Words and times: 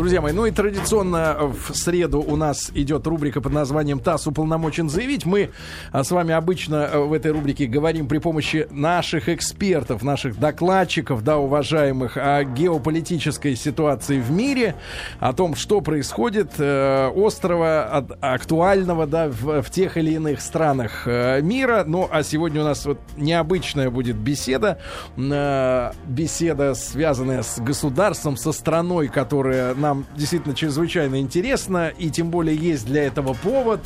Друзья 0.00 0.22
мои, 0.22 0.32
ну 0.32 0.46
и 0.46 0.50
традиционно 0.50 1.36
в 1.40 1.76
среду 1.76 2.22
у 2.22 2.34
нас 2.34 2.70
идет 2.72 3.06
рубрика 3.06 3.42
под 3.42 3.52
названием 3.52 4.00
«ТАСС 4.00 4.28
уполномочен 4.28 4.88
заявить». 4.88 5.26
Мы 5.26 5.50
а, 5.92 6.04
с 6.04 6.10
вами 6.10 6.32
обычно 6.32 6.88
э, 6.90 6.98
в 6.98 7.12
этой 7.12 7.32
рубрике 7.32 7.66
говорим 7.66 8.08
при 8.08 8.16
помощи 8.16 8.66
наших 8.70 9.28
экспертов, 9.28 10.02
наших 10.02 10.38
докладчиков, 10.40 11.22
да, 11.22 11.36
уважаемых, 11.36 12.16
о 12.16 12.44
геополитической 12.44 13.54
ситуации 13.54 14.18
в 14.20 14.30
мире, 14.30 14.74
о 15.18 15.34
том, 15.34 15.54
что 15.54 15.82
происходит 15.82 16.52
э, 16.56 17.12
острого, 17.14 18.06
актуального, 18.22 19.06
да, 19.06 19.28
в, 19.28 19.60
в 19.60 19.68
тех 19.68 19.98
или 19.98 20.12
иных 20.12 20.40
странах 20.40 21.02
э, 21.04 21.42
мира. 21.42 21.84
Ну, 21.86 22.08
а 22.10 22.22
сегодня 22.22 22.62
у 22.62 22.64
нас 22.64 22.86
вот 22.86 23.00
необычная 23.18 23.90
будет 23.90 24.16
беседа, 24.16 24.78
беседа, 25.14 26.72
связанная 26.74 27.42
с 27.42 27.60
государством, 27.60 28.38
со 28.38 28.52
страной, 28.52 29.08
которая 29.08 29.74
нам 29.74 29.89
нам 29.90 30.06
действительно 30.16 30.54
чрезвычайно 30.54 31.20
интересно, 31.20 31.88
и 31.88 32.10
тем 32.10 32.30
более 32.30 32.56
есть 32.56 32.86
для 32.86 33.02
этого 33.02 33.34
повод. 33.34 33.80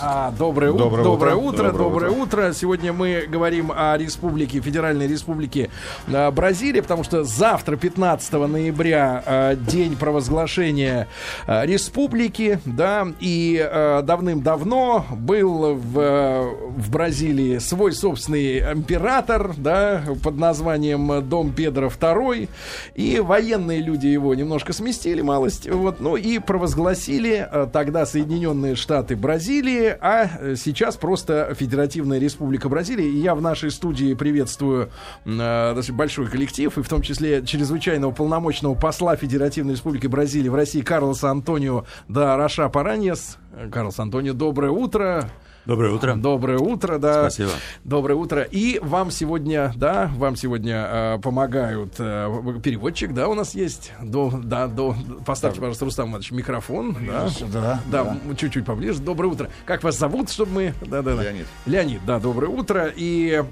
А, 0.00 0.32
доброе, 0.32 0.72
доброе, 0.72 1.02
доброе 1.02 1.34
утро, 1.34 1.68
утро, 1.68 1.78
доброе, 1.78 2.10
утро. 2.10 2.52
Сегодня 2.52 2.92
мы 2.92 3.24
говорим 3.26 3.72
о 3.74 3.96
республике, 3.96 4.60
Федеральной 4.60 5.06
республике 5.06 5.70
э, 6.06 6.30
Бразилия, 6.30 6.82
потому 6.82 7.04
что 7.04 7.24
завтра, 7.24 7.76
15 7.76 8.32
ноября, 8.32 9.22
э, 9.24 9.56
день 9.56 9.96
провозглашения 9.96 11.08
э, 11.46 11.64
республики, 11.64 12.60
да, 12.66 13.08
и 13.18 13.58
э, 13.58 14.02
давным-давно 14.02 15.06
был 15.10 15.74
в, 15.74 16.52
в 16.76 16.90
Бразилии 16.90 17.58
свой 17.58 17.92
собственный 17.92 18.58
император, 18.72 19.54
да, 19.56 20.02
под 20.22 20.36
названием 20.36 21.26
Дом 21.26 21.52
Педро 21.52 21.88
II, 21.88 22.48
и 22.94 23.20
военные 23.20 23.80
люди 23.80 24.06
его 24.06 24.34
немножко 24.34 24.74
сместили 24.74 25.22
малость, 25.22 25.68
вот, 25.68 26.00
ну 26.00 26.16
и 26.16 26.38
провозгласили 26.38 27.48
э, 27.50 27.66
тогда 27.72 28.04
Соединенные 28.04 28.76
Штаты 28.76 29.16
Бразилии 29.16 29.77
а 29.86 30.28
э, 30.40 30.54
сейчас 30.56 30.96
просто 30.96 31.54
Федеративная 31.54 32.18
Республика 32.18 32.68
Бразилия. 32.68 33.08
И 33.08 33.18
я 33.18 33.34
в 33.34 33.42
нашей 33.42 33.70
студии 33.70 34.14
приветствую 34.14 34.90
э, 35.24 35.82
большой 35.92 36.28
коллектив, 36.28 36.76
и 36.76 36.82
в 36.82 36.88
том 36.88 37.02
числе 37.02 37.44
чрезвычайного 37.44 38.12
полномочного 38.12 38.74
посла 38.74 39.16
Федеративной 39.16 39.74
Республики 39.74 40.06
Бразилии 40.06 40.48
в 40.48 40.54
России 40.54 40.80
Карлоса 40.80 41.30
Антонио 41.30 41.84
да 42.08 42.36
Раша 42.36 42.68
Параньес. 42.68 43.38
Карлос 43.72 43.98
Антонио, 43.98 44.34
доброе 44.34 44.70
утро. 44.70 45.30
Доброе 45.66 45.92
утро. 45.92 46.14
Доброе 46.14 46.58
утро, 46.58 46.98
да. 46.98 47.28
Спасибо. 47.28 47.50
Доброе 47.84 48.14
утро. 48.14 48.42
И 48.42 48.78
вам 48.80 49.10
сегодня, 49.10 49.72
да, 49.76 50.10
вам 50.16 50.34
сегодня 50.34 50.88
э, 50.90 51.18
помогают 51.22 51.94
э, 51.98 52.60
переводчик, 52.62 53.12
да, 53.12 53.28
у 53.28 53.34
нас 53.34 53.54
есть. 53.54 53.92
До, 54.02 54.30
да, 54.42 54.66
до, 54.66 54.96
поставьте, 55.26 55.60
пожалуйста, 55.60 55.84
Рустам 55.84 56.08
Иванович, 56.08 56.30
микрофон. 56.30 56.96
Да, 57.06 57.28
да, 57.52 57.80
да, 57.90 58.16
да. 58.26 58.34
чуть-чуть 58.34 58.64
поближе. 58.64 59.00
Доброе 59.00 59.28
утро. 59.28 59.50
Как 59.66 59.82
вас 59.82 59.98
зовут, 59.98 60.30
чтобы 60.30 60.52
мы... 60.52 60.74
Да, 60.86 61.02
да, 61.02 61.16
да. 61.16 61.22
Леонид. 61.22 61.46
Леонид, 61.66 62.00
да, 62.06 62.18
доброе 62.18 62.48
утро. 62.48 62.90
И 62.96 63.44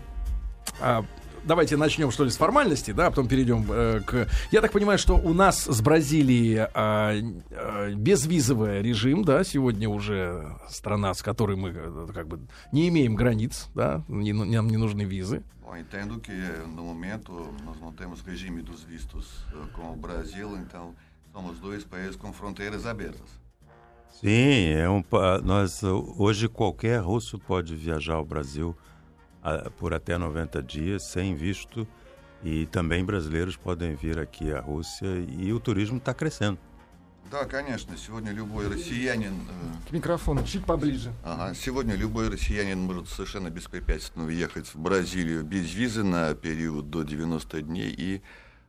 а, 0.80 1.04
давайте 1.46 1.76
начнем, 1.76 2.10
что 2.10 2.24
ли, 2.24 2.30
с 2.30 2.36
формальности, 2.36 2.90
да, 2.90 3.06
а 3.06 3.10
потом 3.10 3.28
перейдем 3.28 3.64
э, 3.70 4.00
к... 4.00 4.28
Я 4.50 4.60
так 4.60 4.72
понимаю, 4.72 4.98
что 4.98 5.16
у 5.16 5.32
нас 5.32 5.64
с 5.64 5.80
Бразилией 5.80 6.66
э, 6.74 7.22
э, 7.50 7.94
безвизовый 7.94 8.82
режим, 8.82 9.24
да, 9.24 9.44
сегодня 9.44 9.88
уже 9.88 10.56
страна, 10.68 11.14
с 11.14 11.22
которой 11.22 11.56
мы 11.56 11.70
э, 11.70 12.06
как 12.12 12.26
бы 12.28 12.40
не 12.72 12.88
имеем 12.88 13.14
границ, 13.14 13.68
да, 13.74 14.04
не, 14.08 14.32
нам 14.32 14.68
не 14.68 14.76
нужны 14.76 15.02
визы. 15.02 15.42
Bom, 15.62 15.76
entendo 15.76 16.20
que 16.20 16.32
no 16.76 16.84
momento 16.84 17.52
nós 17.64 17.80
não 17.80 17.92
temos 17.92 18.20
regime 18.20 18.62
dos 18.62 18.84
vistos 18.84 19.44
uh, 19.52 19.66
com 19.74 19.92
o 19.92 19.96
Brasil, 19.96 20.56
então 20.58 20.94
somos 21.32 21.58
dois 21.58 21.82
países 21.82 22.14
com 22.14 22.32
fronteiras 22.32 22.86
abertas. 22.86 23.28
Sim, 24.20 24.68
é 24.74 24.88
um, 24.88 25.02
nós 25.42 25.82
hoje 25.82 26.48
qualquer 26.48 27.00
russo 27.00 27.36
pode 27.36 27.74
viajar 27.74 28.14
ao 28.14 28.24
Brasil 28.24 28.76
por 29.78 29.94
até 29.94 30.18
90 30.18 30.62
dias 30.62 31.02
sem 31.04 31.34
visto 31.34 31.86
e 32.42 32.66
também 32.66 33.04
brasileiros 33.04 33.56
podem 33.56 33.94
vir 33.94 34.18
aqui 34.18 34.52
à 34.52 34.60
Rússia 34.60 35.08
e 35.28 35.52
o 35.52 35.60
turismo 35.60 35.98
está 35.98 36.14
crescendo. 36.14 36.58
Да, 37.30 37.44
конечно. 37.44 37.96
Сегодня 37.96 38.30
любой 38.30 38.68
россиянин... 38.68 39.34
К 39.88 39.92
микрофону, 39.92 40.44
чуть 40.44 40.64
поближе. 40.64 41.12
Ага. 41.24 41.54
Сегодня 41.54 41.96
любой 41.96 42.28
россиянин 42.28 42.78
может 42.78 43.08
совершенно 43.08 43.50
беспрепятственно 43.50 44.26
уехать 44.26 44.72
в 44.72 44.78
Бразилию 44.78 45.42
без 45.42 45.74
визы 45.74 46.04
на 46.04 46.34
период 46.34 46.88
до 46.88 47.02
90 47.02 47.62
дней. 47.62 47.92
И 47.98 48.22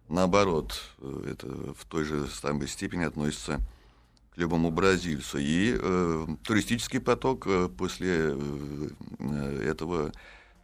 наоборот, 0.10 0.82
это 1.26 1.48
в 1.48 1.86
той 1.86 2.04
же 2.04 2.28
самой 2.28 2.68
степени 2.68 3.04
относится 3.04 3.60
к 4.34 4.38
любому 4.38 4.72
бразильцу. 4.72 5.38
И 5.38 5.78
э, 5.80 6.28
туристический 6.44 7.00
поток 7.00 7.46
э, 7.46 7.70
после 7.70 8.36
э, 9.20 9.70
этого 9.70 10.12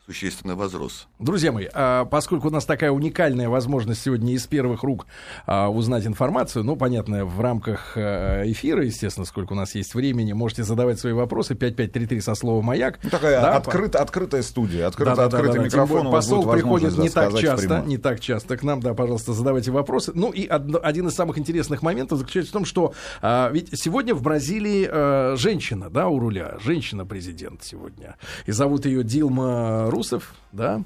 существенно 0.05 0.55
возрос. 0.55 1.07
Друзья 1.19 1.51
мои, 1.53 1.67
а, 1.73 2.03
поскольку 2.05 2.49
у 2.49 2.51
нас 2.51 2.65
такая 2.65 2.91
уникальная 2.91 3.47
возможность 3.47 4.01
сегодня 4.01 4.33
из 4.33 4.45
первых 4.47 4.83
рук 4.83 5.07
а, 5.45 5.69
узнать 5.69 6.05
информацию, 6.05 6.65
ну, 6.65 6.75
понятно, 6.75 7.25
в 7.25 7.39
рамках 7.39 7.93
а, 7.95 8.43
эфира, 8.45 8.83
естественно, 8.83 9.25
сколько 9.25 9.53
у 9.53 9.55
нас 9.55 9.75
есть 9.75 9.95
времени, 9.95 10.33
можете 10.33 10.63
задавать 10.63 10.99
свои 10.99 11.13
вопросы. 11.13 11.55
5533 11.55 12.21
со 12.21 12.35
словом 12.35 12.65
«Маяк». 12.65 12.99
Ну, 13.01 13.09
такая 13.09 13.39
да, 13.39 13.55
открыт, 13.55 13.95
открытая 13.95 14.41
студия, 14.41 14.87
открыт, 14.87 15.15
да, 15.15 15.25
открытый 15.25 15.53
да, 15.53 15.59
да, 15.59 15.65
микрофон. 15.65 16.11
Посол 16.11 16.51
приходит 16.51 16.97
не 16.97 17.09
так 17.09 17.37
часто, 17.39 17.83
не 17.85 17.97
так 17.97 18.19
часто 18.19 18.57
к 18.57 18.63
нам, 18.63 18.81
да, 18.81 18.93
пожалуйста, 18.93 19.31
задавайте 19.31 19.71
вопросы. 19.71 20.11
Ну, 20.13 20.31
и 20.31 20.47
од, 20.47 20.83
один 20.83 21.07
из 21.07 21.15
самых 21.15 21.37
интересных 21.37 21.81
моментов 21.81 22.19
заключается 22.19 22.51
в 22.51 22.53
том, 22.53 22.65
что 22.65 22.93
а, 23.21 23.49
ведь 23.53 23.79
сегодня 23.79 24.13
в 24.13 24.21
Бразилии 24.21 24.85
а, 24.91 25.35
женщина, 25.37 25.89
да, 25.89 26.09
у 26.09 26.19
руля, 26.19 26.57
женщина-президент 26.59 27.63
сегодня. 27.63 28.17
И 28.45 28.51
зовут 28.51 28.85
ее 28.85 29.03
Дилма 29.03 29.92
Русов, 29.93 30.33
да, 30.51 30.83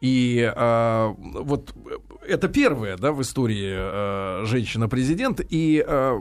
и 0.00 0.52
э, 0.54 1.14
вот 1.18 1.74
это 2.26 2.48
первая, 2.48 2.96
да, 2.96 3.12
в 3.12 3.22
истории 3.22 3.72
э, 3.74 4.44
женщина-президент, 4.44 5.40
и 5.48 5.84
э, 5.86 6.20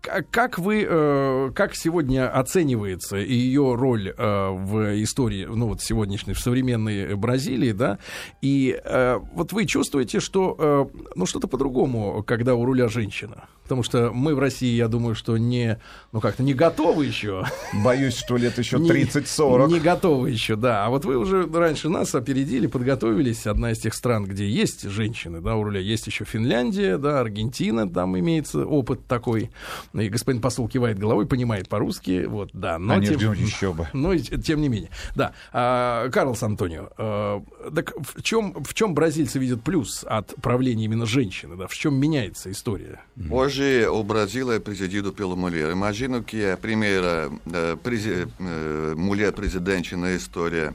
как 0.00 0.58
вы, 0.58 0.86
э, 0.88 1.50
как 1.54 1.74
сегодня 1.74 2.30
оценивается 2.30 3.16
ее 3.16 3.74
роль 3.74 4.14
э, 4.16 4.48
в 4.50 5.02
истории, 5.02 5.44
ну 5.44 5.68
вот 5.68 5.82
сегодняшней, 5.82 6.34
в 6.34 6.40
современной 6.40 7.14
Бразилии, 7.14 7.72
да? 7.72 7.98
И 8.40 8.80
э, 8.82 9.18
вот 9.34 9.52
вы 9.52 9.66
чувствуете, 9.66 10.20
что, 10.20 10.90
ну 11.14 11.26
что-то 11.26 11.48
по-другому, 11.48 12.22
когда 12.26 12.54
у 12.54 12.64
руля 12.64 12.88
женщина? 12.88 13.48
Потому 13.70 13.84
что 13.84 14.10
мы 14.12 14.34
в 14.34 14.40
России, 14.40 14.74
я 14.74 14.88
думаю, 14.88 15.14
что 15.14 15.38
не, 15.38 15.78
ну 16.10 16.20
как-то 16.20 16.42
не 16.42 16.54
готовы 16.54 17.06
еще. 17.06 17.44
Боюсь, 17.84 18.16
что 18.16 18.36
лет 18.36 18.58
еще 18.58 18.78
30-40. 18.78 19.68
Не, 19.68 19.74
не 19.74 19.78
готовы 19.78 20.30
еще, 20.30 20.56
да. 20.56 20.84
А 20.84 20.90
вот 20.90 21.04
вы 21.04 21.16
уже 21.16 21.46
раньше 21.46 21.88
нас 21.88 22.12
опередили, 22.16 22.66
подготовились. 22.66 23.46
Одна 23.46 23.70
из 23.70 23.78
тех 23.78 23.94
стран, 23.94 24.24
где 24.24 24.48
есть 24.48 24.82
женщины, 24.90 25.40
да, 25.40 25.54
у 25.54 25.62
руля. 25.62 25.78
Есть 25.78 26.08
еще 26.08 26.24
Финляндия, 26.24 26.98
да, 26.98 27.20
Аргентина, 27.20 27.88
там 27.88 28.18
имеется 28.18 28.66
опыт 28.66 29.06
такой. 29.06 29.50
И 29.92 30.08
господин 30.08 30.40
посол 30.40 30.68
кивает 30.68 30.98
головой, 30.98 31.26
понимает 31.26 31.68
по-русски, 31.68 32.26
вот, 32.26 32.50
да. 32.52 32.78
Но 32.78 32.94
Они 32.94 33.06
тем, 33.06 33.16
ждем 33.16 33.32
еще 33.32 33.72
бы. 33.72 33.88
Но 33.92 34.16
тем 34.16 34.60
не 34.60 34.68
менее, 34.68 34.90
да. 35.16 35.32
А, 35.52 36.08
Карлос 36.10 36.42
Антонио, 36.42 36.90
а, 36.96 37.42
так 37.74 37.92
в 37.98 38.22
чем, 38.22 38.62
в 38.62 38.72
чем 38.74 38.94
бразильцы 38.94 39.38
видят 39.38 39.62
плюс 39.62 40.04
от 40.08 40.34
правления 40.36 40.84
именно 40.84 41.06
женщины, 41.06 41.56
да? 41.56 41.66
В 41.66 41.74
чем 41.74 41.94
меняется 41.94 42.50
история? 42.50 43.00
Hoje 43.28 43.86
o 43.88 44.02
Brasil 44.04 44.50
é 44.50 44.60
presidido 44.60 45.12
pela 45.12 45.34
mulher. 45.34 45.70
Imagino 45.72 46.22
que 46.22 46.42
é 46.42 46.52
a 46.52 46.56
primeira 46.56 47.28
uh, 47.28 47.76
presi 47.82 48.10
uh, 48.10 48.96
mulher 48.96 49.32
presidente 49.32 49.96
na 49.96 50.12
história 50.12 50.72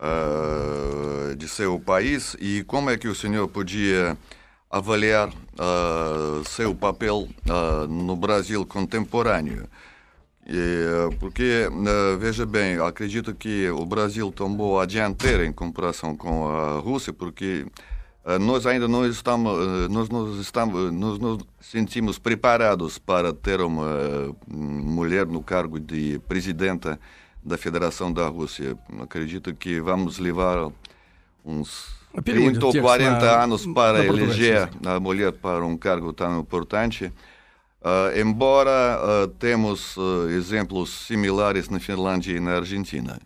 uh, 0.00 1.34
de 1.36 1.48
seu 1.48 1.78
país 1.78 2.36
e 2.40 2.64
como 2.64 2.90
é 2.90 2.96
que 2.96 3.08
o 3.08 3.14
senhor 3.14 3.48
podia 3.48 4.16
avaliar 4.70 5.28
uh, 5.28 6.46
seu 6.46 6.74
papel 6.74 7.28
uh, 7.46 7.88
no 7.88 8.14
Brasil 8.14 8.64
contemporâneo. 8.66 9.66
E, 10.46 11.16
porque, 11.18 11.68
uh, 11.70 12.18
veja 12.18 12.44
bem, 12.46 12.78
acredito 12.78 13.34
que 13.34 13.68
o 13.70 13.84
Brasil 13.84 14.30
tomou 14.30 14.80
a 14.80 14.86
dianteira 14.86 15.44
em 15.44 15.52
comparação 15.52 16.16
com 16.16 16.48
a 16.48 16.78
Rússia, 16.78 17.12
porque 17.12 17.66
nós 18.42 18.66
ainda 18.66 18.86
não 18.86 19.06
estamos, 19.06 19.88
nós, 19.88 20.10
nós, 20.10 20.38
estamos, 20.38 20.92
nós 20.92 21.18
nos 21.18 21.42
sentimos 21.62 22.18
preparados 22.18 22.98
para 22.98 23.32
ter 23.32 23.58
uma 23.62 24.36
mulher 24.46 25.24
no 25.24 25.42
cargo 25.42 25.80
de 25.80 26.20
presidenta 26.28 27.00
da 27.42 27.56
Federação 27.56 28.12
da 28.12 28.28
Rússia. 28.28 28.76
Acredito 29.00 29.54
que 29.54 29.80
vamos 29.80 30.18
levar 30.18 30.70
uns 31.42 31.97
30 32.24 32.66
ou 32.66 32.72
40 32.72 33.20
na, 33.20 33.42
anos 33.44 33.66
para 33.66 34.04
eleger 34.04 34.68
a 34.84 34.98
mulher 34.98 35.32
para 35.32 35.64
um 35.64 35.76
cargo 35.76 36.12
tão 36.12 36.40
importante. 36.40 37.12
Uh, 37.80 38.18
embora 38.18 38.98
uh, 39.00 39.28
temos 39.28 39.96
uh, 39.96 40.28
exemplos 40.30 41.06
similares 41.06 41.68
na 41.68 41.78
Finlândia 41.78 42.32
e 42.32 42.40
na 42.40 42.56
Argentina. 42.56 43.18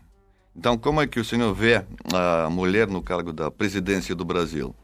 Então, 0.55 0.77
como 0.77 1.01
é 1.01 1.07
que 1.07 1.19
o 1.19 1.25
senhor 1.25 1.55
vê 1.55 1.83
a 2.13 2.51
mulher 2.51 2.87
no 2.87 3.03
cargo 3.03 3.33
da 3.33 3.51
presidência 3.51 4.15
do 4.15 4.25
Brasil? 4.25 4.75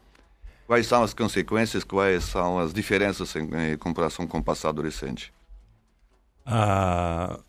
quais 0.69 0.85
são 0.85 1.01
as 1.01 1.15
consequências, 1.15 1.83
quais 1.83 2.25
são 2.25 2.59
as 2.59 2.71
diferenças 2.71 3.35
em, 3.35 3.71
em 3.71 3.77
comparação 3.77 4.27
com 4.27 4.37
o 4.37 4.43
passado 4.43 4.83
recente? 4.83 5.33
A 6.45 7.39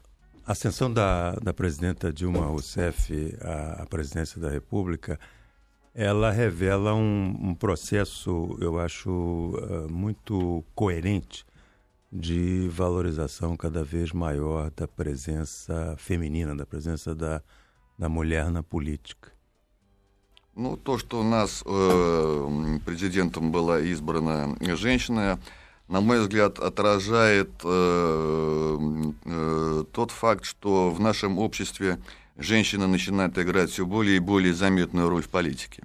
ascensão 0.46 0.90
da, 0.90 1.32
da 1.32 1.52
presidenta 1.52 2.10
Dilma 2.10 2.46
Rousseff 2.46 3.36
à, 3.42 3.82
à 3.82 3.86
presidência 3.86 4.40
da 4.40 4.48
República, 4.48 5.20
ela 5.93 6.29
revela 6.31 6.93
um, 6.93 7.49
um 7.49 7.55
processo, 7.55 8.57
eu 8.59 8.79
acho, 8.79 9.09
uh, 9.09 9.89
muito 9.89 10.63
coerente 10.73 11.45
de 12.11 12.67
valorização 12.69 13.55
cada 13.57 13.83
vez 13.83 14.11
maior 14.11 14.71
da 14.71 14.87
presença 14.87 15.95
feminina, 15.97 16.55
da 16.55 16.65
presença 16.65 17.15
da, 17.15 17.41
da 17.97 18.09
mulher 18.09 18.49
на 18.51 18.63
політиці. 18.63 19.35
Ну, 20.57 20.77
то, 20.77 20.97
что 20.97 21.19
у 21.19 21.23
нас 21.23 21.63
э, 21.65 22.79
президентом 22.85 23.51
была 23.51 23.81
избрана 23.81 24.55
женщина, 24.77 25.37
на 25.89 25.99
мой 25.99 26.21
взгляд, 26.21 26.59
отражает 26.59 27.49
э, 27.61 28.77
э, 29.25 29.83
тот 29.91 30.11
факт, 30.11 30.45
что 30.45 30.91
в 30.91 31.01
нашем 31.01 31.39
обществе 31.39 31.99
женщина 32.39 32.87
начинает 32.87 33.37
играть 33.37 33.69
все 33.69 33.85
более 33.85 34.17
и 34.17 34.19
более 34.19 34.53
заметную 34.53 35.09
роль 35.09 35.23
в 35.23 35.29
политике. 35.29 35.83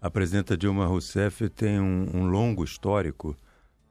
A 0.00 0.10
presidenta 0.10 0.54
Dilma 0.54 0.84
Rousseff 0.84 1.48
tem 1.48 1.80
um, 1.80 2.10
um 2.12 2.26
longo 2.26 2.62
histórico 2.62 3.34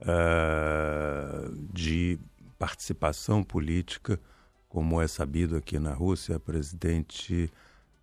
uh, 0.01 1.51
de 1.73 2.19
participação 2.59 3.43
política, 3.43 4.19
como 4.69 5.01
é 5.01 5.07
sabido 5.07 5.55
aqui 5.55 5.79
na 5.79 5.91
Rússia. 5.91 6.35
A 6.35 6.39
presidente, 6.39 7.51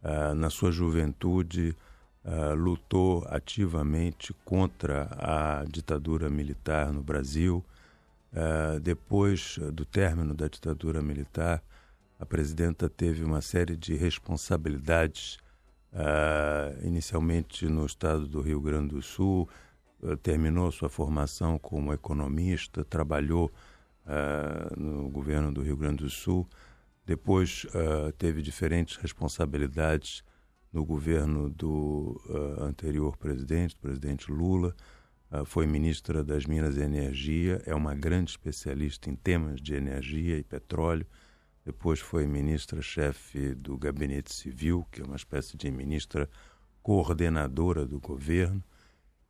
uh, 0.03 0.35
na 0.35 0.51
sua 0.51 0.73
juventude, 0.73 1.77
uh, 2.25 2.53
lutou 2.55 3.25
ativamente 3.29 4.35
contra 4.45 5.09
a 5.12 5.65
ditadura 5.69 6.29
militar 6.29 6.93
no 6.93 7.05
Brasil. 7.05 7.65
Uh, 8.33 8.81
depois 8.81 9.57
do 9.73 9.85
término 9.85 10.35
da 10.35 10.49
ditadura 10.49 11.01
militar, 11.01 11.62
a 12.25 12.27
presidenta 12.27 12.89
teve 12.89 13.24
uma 13.24 13.39
série 13.39 13.77
de 13.77 13.95
responsabilidades, 13.95 15.38
uh, 15.94 16.83
inicialmente 16.83 17.68
no 17.68 17.86
estado 17.86 18.27
do 18.27 18.42
Rio 18.42 18.60
Grande 18.60 18.95
do 18.95 19.01
Sul, 19.01 19.48
terminou 20.22 20.72
sua 20.72 20.89
formação 20.89 21.57
como 21.57 21.94
economista, 21.94 22.83
trabalhou 22.83 23.51
no 24.77 25.10
governo 25.10 25.51
do 25.51 25.63
Rio 25.63 25.75
Grande 25.75 26.04
do 26.04 26.10
Sul, 26.12 26.48
depois 27.07 27.66
teve 28.19 28.44
diferentes 28.44 28.98
responsabilidades 28.98 30.24
no 30.75 30.86
governo 30.86 31.50
do 31.50 32.22
uh, 32.27 32.63
anterior 32.63 33.16
presidente, 33.16 33.77
presidente 33.77 34.30
Lula, 34.30 34.75
uh, 35.31 35.45
foi 35.45 35.66
ministra 35.66 36.22
das 36.22 36.45
Minas 36.45 36.75
e 36.75 36.81
Energia, 36.81 37.62
é 37.66 37.74
uma 37.74 37.95
grande 37.95 38.31
especialista 38.31 39.10
em 39.10 39.16
temas 39.16 39.62
de 39.62 39.74
energia 39.74 40.38
e 40.38 40.44
petróleo 40.44 41.07
Depois 41.65 42.01
foi 42.01 42.27
ministra-chefe 42.27 43.55
do 43.55 43.77
Gabinete 43.77 44.33
Civil, 44.33 44.87
que 44.91 45.03
é 45.03 45.05
uma 45.05 45.17
espécie 45.17 45.57
de 45.57 45.71
ministra 45.71 46.29
coordenadora 46.83 47.87
do 47.87 48.01
governo. 48.01 48.62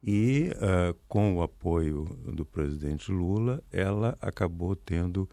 E, 0.03 0.50
uh, 0.55 0.97
com 1.06 1.37
o 1.37 1.43
apoio 1.43 2.05
do 2.32 2.44
presidente 2.47 3.12
Lula, 3.12 3.62
ela 3.71 4.17
acabou 4.21 4.75
tendo 4.75 5.29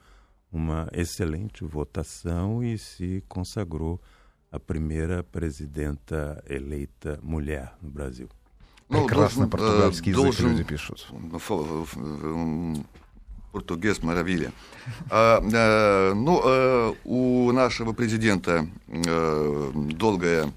uma 0.51 0.89
excelente 0.91 1.63
votação 1.63 2.63
e 2.63 2.77
se 2.77 3.23
consagrou 3.27 4.01
a 4.51 4.59
primeira 4.59 5.23
presidenta 5.23 6.43
eleita 6.49 7.19
mulher 7.21 7.73
no 7.81 7.89
Brasil. 7.89 8.27
Прекрасно 8.89 9.49
португальский 9.49 10.13
язык 10.13 10.39
люди 10.39 10.63
пишут. 10.63 11.07
Португез, 13.52 14.02
маравиля. 14.02 14.52
А, 15.10 15.42
а, 15.42 16.14
ну, 16.14 16.40
а, 16.42 16.94
у 17.04 17.52
нашего 17.52 17.92
президента 17.92 18.66
а, 18.88 19.70
долгая 19.74 20.52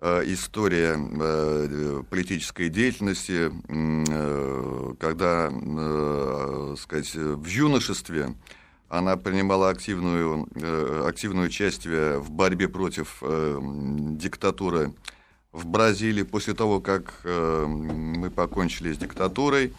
а, 0.00 0.20
история 0.24 0.96
а, 0.98 2.02
политической 2.10 2.68
деятельности, 2.68 3.50
а, 3.68 4.94
когда, 4.98 5.50
а, 5.50 6.74
сказать, 6.76 7.14
в 7.14 7.46
юношестве 7.46 8.34
она 8.88 9.16
принимала 9.16 9.70
активную, 9.70 10.46
э, 10.54 11.04
активное 11.08 11.46
участие 11.46 12.18
в 12.18 12.30
борьбе 12.30 12.68
против 12.68 13.18
э, 13.22 13.58
диктатуры 14.12 14.94
в 15.52 15.66
Бразилии. 15.66 16.22
После 16.22 16.54
того, 16.54 16.80
как 16.80 17.14
э, 17.24 17.66
мы 17.66 18.30
покончили 18.30 18.92
с 18.92 18.98
диктатурой, 18.98 19.72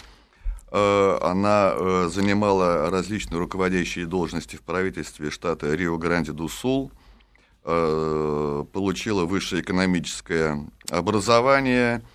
она 0.69 2.10
занимала 2.10 2.90
различные 2.90 3.40
руководящие 3.40 4.06
должности 4.06 4.58
в 4.58 4.62
правительстве 4.62 5.31
штата 5.31 5.74
Рио-Гранди-ду-Сул, 5.74 6.92
получила 7.64 9.25
высшее 9.25 9.62
экономическое 9.62 10.66
образование– 10.90 12.02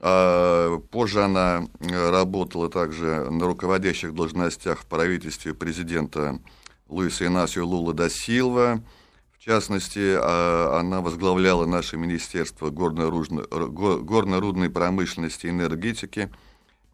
позже 0.00 1.24
она 1.24 1.66
э, 1.80 2.10
работала 2.10 2.68
также 2.68 3.30
на 3.30 3.46
руководящих 3.46 4.14
должностях 4.14 4.80
в 4.80 4.86
правительстве 4.86 5.54
президента 5.54 6.40
Луиса 6.88 7.26
Инасио 7.26 7.66
Лула 7.66 7.94
да 7.94 8.10
Силва. 8.10 8.82
В 9.32 9.38
частности, 9.44 10.16
она 10.78 11.02
возглавляла 11.02 11.66
наше 11.66 11.98
Министерство 11.98 12.70
горно-рудной 12.70 14.70
промышленности 14.70 15.46
и 15.46 15.50
энергетики, 15.50 16.30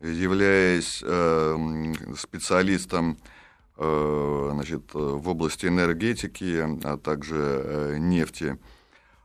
являясь 0.00 1.02
э, 1.05 1.94
специалистом 2.17 3.19
э, 3.76 4.50
значит, 4.52 4.93
в 4.93 5.29
области 5.29 5.67
энергетики, 5.67 6.67
а 6.85 6.97
также 6.97 7.97
нефти. 7.99 8.58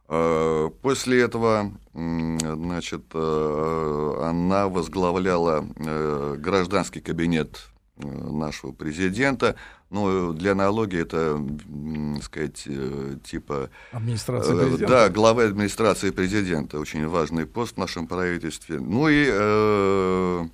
Э, 0.07 0.69
после 0.81 1.21
этого, 1.21 1.71
значит, 1.93 3.05
э, 3.13 4.19
она 4.23 4.67
возглавляла 4.67 5.65
э, 5.77 6.35
гражданский 6.37 7.01
кабинет 7.01 7.69
нашего 7.97 8.71
президента. 8.71 9.55
Ну, 9.89 10.33
для 10.33 10.51
аналогии 10.51 10.99
это, 10.99 11.41
сказать, 12.21 12.67
типа... 13.23 13.69
Администрация 13.93 14.57
президента. 14.57 14.87
Да, 14.87 15.09
глава 15.09 15.43
администрации 15.43 16.11
президента. 16.11 16.77
Очень 16.77 17.07
важный 17.07 17.45
пост 17.45 17.75
в 17.75 17.77
нашем 17.77 18.05
правительстве. 18.07 18.79
Ну 18.79 19.07
и 19.07 19.25
э, 19.29 20.45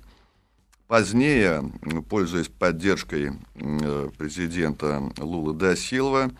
позднее, 0.92 1.72
пользуясь 2.10 2.48
поддержкой 2.48 3.32
президента 4.18 5.10
Лула 5.18 5.54
да 5.54 5.74
Силва, 5.74 6.30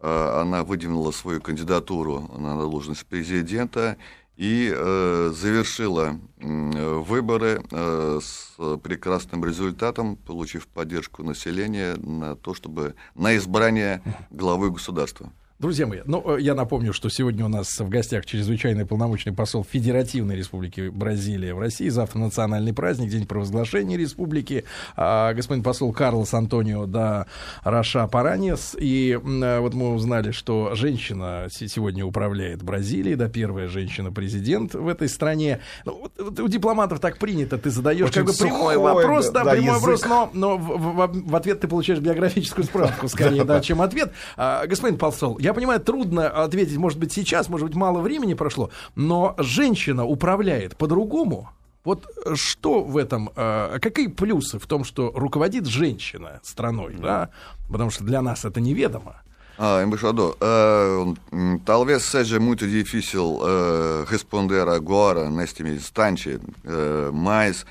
Э, 0.00 0.40
она 0.42 0.62
выдвинула 0.62 1.10
свою 1.10 1.40
кандидатуру 1.40 2.30
на 2.38 2.56
должность 2.56 3.06
президента 3.06 3.96
и 4.36 4.70
э, 4.74 5.32
завершила 5.34 6.20
э, 6.38 6.98
выборы 6.98 7.64
э, 7.70 8.20
с 8.22 8.52
прекрасным 8.82 9.44
результатом, 9.44 10.16
получив 10.16 10.68
поддержку 10.68 11.22
населения 11.22 11.96
на 11.96 12.36
то, 12.36 12.52
чтобы 12.54 12.94
на 13.14 13.36
избрание 13.36 14.02
главы 14.30 14.70
государства. 14.70 15.32
Друзья 15.58 15.86
мои, 15.86 16.00
ну, 16.04 16.36
э, 16.36 16.42
я 16.42 16.54
напомню, 16.54 16.92
что 16.92 17.08
сегодня 17.08 17.46
у 17.46 17.48
нас 17.48 17.80
в 17.80 17.88
гостях 17.88 18.26
чрезвычайный 18.26 18.84
полномочный 18.84 19.32
посол 19.32 19.64
Федеративной 19.64 20.36
Республики 20.36 20.90
Бразилия 20.90 21.54
в 21.54 21.58
России. 21.58 21.88
Завтра 21.88 22.18
национальный 22.18 22.74
праздник, 22.74 23.08
день 23.08 23.26
провозглашения 23.26 23.96
республики. 23.96 24.64
А, 24.96 25.32
господин 25.32 25.62
посол 25.62 25.94
Карлос 25.94 26.34
Антонио 26.34 26.84
да 26.84 27.26
Раша 27.64 28.06
Паранес. 28.06 28.76
И 28.78 29.18
а, 29.18 29.60
вот 29.60 29.72
мы 29.72 29.94
узнали, 29.94 30.30
что 30.30 30.74
женщина 30.74 31.46
сегодня 31.48 32.04
управляет 32.04 32.62
Бразилией, 32.62 33.16
да, 33.16 33.30
первая 33.30 33.68
женщина-президент 33.68 34.74
в 34.74 34.86
этой 34.88 35.08
стране. 35.08 35.60
Ну, 35.86 36.10
вот, 36.18 36.38
у 36.38 36.48
дипломатов 36.48 37.00
так 37.00 37.16
принято, 37.16 37.56
ты 37.56 37.70
задаешь 37.70 38.10
как 38.10 38.26
бы 38.26 38.34
прямой 38.34 38.76
вопрос, 38.76 39.30
да, 39.30 39.42
да 39.42 39.52
прямой 39.52 39.68
язык. 39.68 39.80
вопрос, 39.80 40.04
но, 40.04 40.30
но 40.34 40.58
в, 40.58 40.76
в, 40.76 41.30
в 41.30 41.34
ответ 41.34 41.60
ты 41.60 41.66
получаешь 41.66 42.00
биографическую 42.00 42.64
справку, 42.66 43.08
скорее, 43.08 43.44
да, 43.46 43.62
чем 43.62 43.80
ответ. 43.80 44.12
А, 44.36 44.66
господин 44.66 44.98
посол, 44.98 45.38
я 45.46 45.54
понимаю, 45.54 45.78
трудно 45.78 46.28
ответить, 46.28 46.76
может 46.76 46.98
быть, 46.98 47.12
сейчас, 47.12 47.48
может 47.48 47.68
быть, 47.68 47.76
мало 47.76 48.00
времени 48.00 48.34
прошло, 48.34 48.70
но 48.96 49.36
женщина 49.38 50.04
управляет 50.04 50.76
по-другому. 50.76 51.50
Вот 51.84 52.04
что 52.34 52.82
в 52.82 52.96
этом, 52.96 53.30
э, 53.36 53.78
какие 53.80 54.08
плюсы 54.08 54.58
в 54.58 54.66
том, 54.66 54.82
что 54.82 55.12
руководит 55.14 55.66
женщина 55.66 56.40
страной, 56.42 56.96
да? 56.98 57.30
Потому 57.70 57.90
что 57.90 58.02
для 58.02 58.22
нас 58.22 58.44
это 58.44 58.60
неведоmo. 58.60 59.14
Ah, 59.58 59.82
embaixador, 59.82 60.36
uh, 60.38 61.16
talvez 61.64 62.02
seja 62.02 62.38
muito 62.38 62.68
difícil 62.68 63.38
uh, 63.40 64.04
responder 64.06 64.68
agora, 64.68 65.30
neste 65.30 65.62
instante, 65.62 66.38
uh, 66.64 67.10
mas 67.10 67.64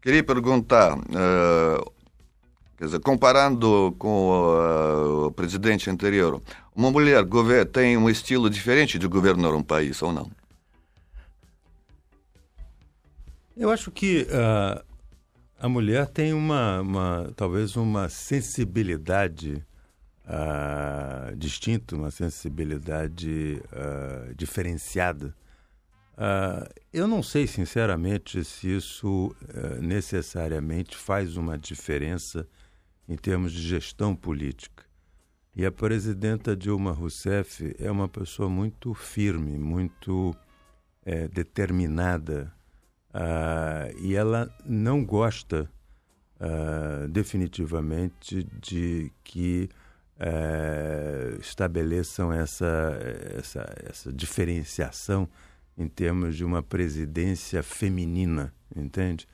queria 0.00 0.22
perguntar, 0.22 0.96
quer 2.82 2.86
dizer, 2.86 3.00
comparando 3.00 3.94
com 3.96 5.26
o 5.26 5.30
presidente 5.30 5.88
anterior, 5.88 6.42
uma 6.74 6.90
mulher 6.90 7.24
tem 7.64 7.96
um 7.96 8.10
estilo 8.10 8.50
diferente 8.50 8.98
de 8.98 9.06
governar 9.06 9.54
um 9.54 9.62
país 9.62 10.02
ou 10.02 10.12
não? 10.12 10.28
Eu 13.56 13.70
acho 13.70 13.92
que 13.92 14.22
uh, 14.22 14.84
a 15.60 15.68
mulher 15.68 16.08
tem 16.08 16.32
uma, 16.32 16.80
uma, 16.80 17.32
talvez 17.36 17.76
uma 17.76 18.08
sensibilidade 18.08 19.64
uh, 20.26 21.36
distinta, 21.36 21.94
uma 21.94 22.10
sensibilidade 22.10 23.62
uh, 23.66 24.34
diferenciada. 24.34 25.32
eu 26.92 27.06
não 27.06 27.22
sei, 27.22 27.46
sinceramente, 27.46 28.44
se 28.44 28.76
isso 28.76 29.36
necessariamente 29.80 30.96
faz 30.96 31.36
uma 31.36 31.56
diferença 31.56 32.44
em 33.12 33.16
termos 33.16 33.52
de 33.52 33.60
gestão 33.60 34.16
política. 34.16 34.84
E 35.54 35.66
a 35.66 35.70
presidenta 35.70 36.56
Dilma 36.56 36.92
Rousseff 36.92 37.76
é 37.78 37.90
uma 37.90 38.08
pessoa 38.08 38.48
muito 38.48 38.94
firme, 38.94 39.58
muito 39.58 40.34
é, 41.04 41.28
determinada, 41.28 42.50
uh, 43.10 43.98
e 44.00 44.14
ela 44.14 44.48
não 44.64 45.04
gosta 45.04 45.70
uh, 46.40 47.06
definitivamente 47.08 48.48
de 48.62 49.12
que 49.22 49.68
uh, 50.16 51.38
estabeleçam 51.38 52.32
essa, 52.32 52.96
essa, 53.36 53.74
essa 53.84 54.10
diferenciação 54.10 55.28
em 55.76 55.86
termos 55.86 56.34
de 56.34 56.46
uma 56.46 56.62
presidência 56.62 57.62
feminina, 57.62 58.54
entende? 58.74 59.28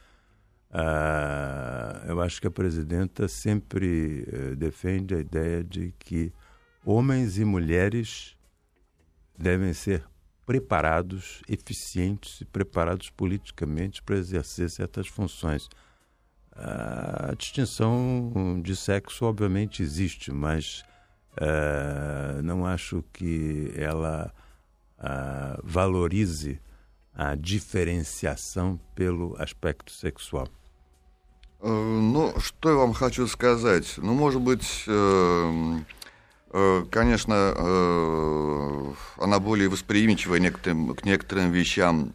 Ah, 0.71 2.05
eu 2.07 2.21
acho 2.21 2.41
que 2.41 2.47
a 2.47 2.51
presidenta 2.51 3.27
sempre 3.27 4.27
eh, 4.31 4.55
defende 4.55 5.15
a 5.15 5.19
ideia 5.19 5.65
de 5.65 5.95
que 5.99 6.33
homens 6.85 7.39
e 7.39 7.45
mulheres 7.45 8.37
devem 9.39 9.73
ser 9.73 10.05
preparados, 10.45 11.43
eficientes 11.49 12.41
e 12.41 12.45
preparados 12.45 13.11
politicamente 13.11 14.03
para 14.03 14.17
exercer 14.17 14.71
certas 14.71 15.07
funções. 15.07 15.69
A 16.53 17.35
distinção 17.37 18.61
de 18.63 18.75
sexo, 18.75 19.27
obviamente, 19.27 19.83
existe, 19.83 20.33
mas 20.33 20.83
uh, 21.37 22.43
não 22.43 22.67
acho 22.67 23.05
que 23.13 23.71
ela 23.77 24.33
uh, 24.99 25.61
valorize 25.63 26.59
a 27.19 27.35
diferenciação 27.35 28.79
pelo 28.95 29.35
aspecto 29.43 29.91
sexual. 29.91 30.49
Ну, 31.61 32.33
что 32.39 32.71
я 32.71 32.77
вам 32.77 32.93
хочу 32.93 33.27
сказать? 33.27 33.95
Ну, 33.97 34.15
может 34.15 34.41
быть, 34.41 34.85
э, 34.87 35.79
э, 36.53 36.85
конечно, 36.89 37.35
э, 37.57 38.93
она 39.17 39.41
более 39.41 39.69
восприимчива 39.69 40.37
некоторым, 40.37 40.95
к 40.95 41.05
некоторым 41.05 41.51
вещам 41.51 42.13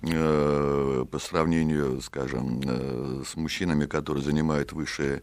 по 1.11 1.19
сравнению, 1.19 2.01
скажем, 2.01 2.61
с 3.25 3.35
мужчинами, 3.35 3.85
которые 3.85 4.23
занимают 4.23 4.71
высшие 4.71 5.21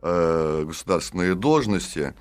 государственные 0.00 1.34
должности. 1.34 2.14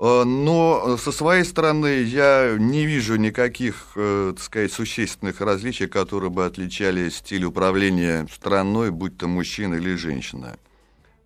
Э, 0.00 0.24
но 0.24 0.96
со 0.96 1.12
своей 1.12 1.44
стороны 1.44 2.02
я 2.02 2.56
не 2.58 2.86
вижу 2.86 3.16
никаких, 3.16 3.92
э, 3.96 4.32
так 4.34 4.42
сказать, 4.42 4.72
существенных 4.72 5.42
различий, 5.42 5.88
которые 5.88 6.30
бы 6.30 6.46
отличали 6.46 7.10
стиль 7.10 7.44
управления 7.44 8.26
страной, 8.32 8.90
будь 8.90 9.18
то 9.18 9.28
мужчина 9.28 9.74
или 9.74 9.94
женщина. 9.96 10.56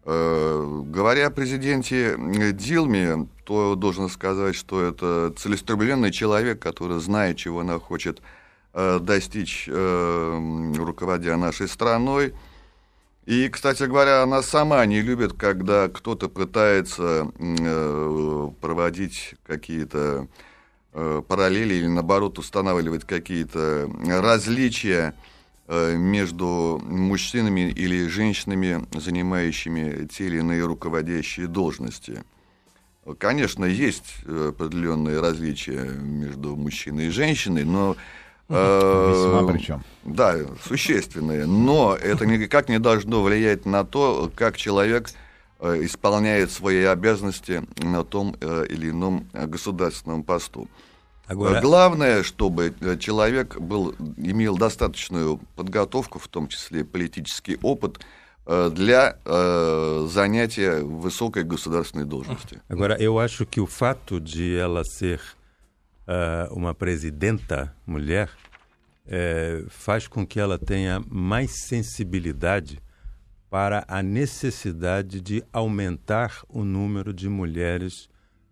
Э, 0.05 0.83
говоря 0.87 1.29
о 1.29 1.31
президенте 1.31 2.17
Дилме, 2.53 3.29
то 3.45 3.77
должен 3.77 4.09
сказать, 4.09 4.57
что 4.57 4.83
это 4.83 5.33
целеустремленный 5.39 6.11
человек, 6.11 6.59
который 6.59 6.99
знает, 7.01 7.37
чего 7.37 7.61
она 7.61 7.79
хочет 7.79 8.21
достичь, 8.73 9.69
руководя 9.69 11.37
нашей 11.37 11.69
страной. 11.69 12.35
И, 13.27 13.49
кстати 13.49 13.85
говоря, 13.85 14.23
она 14.23 14.43
сама 14.43 14.85
не 14.85 15.01
любит, 15.01 15.33
когда 15.33 15.89
кто-то 15.89 16.29
пытается 16.29 17.33
э, 17.39 18.51
проводить 18.61 19.35
какие-то 19.47 20.29
э, 20.93 21.23
параллели 21.27 21.75
или, 21.75 21.87
наоборот, 21.87 22.39
устанавливать 22.39 23.05
какие-то 23.05 23.91
различия 24.07 25.15
э, 25.69 25.97
между 25.97 26.83
мужчинами 26.85 27.71
или 27.71 28.09
женщинами, 28.09 28.87
занимающими 28.93 30.07
те 30.07 30.27
или 30.27 30.39
иные 30.39 30.67
руководящие 30.67 31.47
должности. 31.47 32.25
Конечно, 33.19 33.65
есть 33.67 34.17
определенные 34.27 35.21
различия 35.21 35.85
между 35.85 36.57
мужчиной 36.57 37.07
и 37.07 37.11
женщиной, 37.11 37.65
но 37.65 37.97
Весьма 38.49 39.43
э, 39.43 39.53
причем. 39.53 39.85
Да, 40.05 40.37
существенные. 40.63 41.47
Но 41.47 41.97
это 41.97 42.27
никак 42.27 42.69
не 42.69 42.79
должно 42.79 43.23
влиять 43.23 43.65
на 43.65 43.85
то, 43.85 44.31
как 44.35 44.57
человек 44.57 45.11
э, 45.61 45.85
исполняет 45.85 46.51
свои 46.51 46.85
обязанности 46.85 47.63
на 47.79 48.05
том 48.05 48.37
э, 48.41 48.67
или 48.69 48.91
ином 48.91 49.29
государственном 49.33 50.23
посту. 50.23 50.69
Agora... 51.27 51.63
Главное, 51.63 52.23
чтобы 52.23 52.75
человек 53.01 53.59
был, 53.59 53.95
имел 54.19 54.59
достаточную 54.59 55.41
подготовку, 55.57 56.19
в 56.19 56.29
том 56.29 56.49
числе 56.49 56.85
политический 56.85 57.59
опыт, 57.63 57.99
для 58.47 59.17
э, 59.25 60.07
занятия 60.11 60.83
высокой 60.83 61.45
государственной 61.45 62.05
должности. 62.05 62.61
Agora, 62.69 63.01
eu 63.01 63.19
acho 63.19 63.47
que 63.47 63.59
o 63.59 63.67
fato 63.67 64.21
de 64.21 64.55
ela 64.55 64.85
ser 64.85 65.19
uh, 66.07 66.53
uma 66.55 66.75
presidenta 66.75 67.75
mulher 67.87 68.31
é, 69.07 69.65
faz 69.69 70.09
com 70.09 70.27
que 70.27 70.41
ela 70.41 70.59
tenha 70.59 71.03
mais 71.11 71.67
sensibilidade 71.67 72.81
para 73.51 73.85
a 73.87 74.03
necessidade 74.03 75.21
de 75.21 75.45
aumentar 75.53 76.43
o 76.49 76.65
número 76.65 77.13
de 77.13 77.29
mulheres 77.29 78.09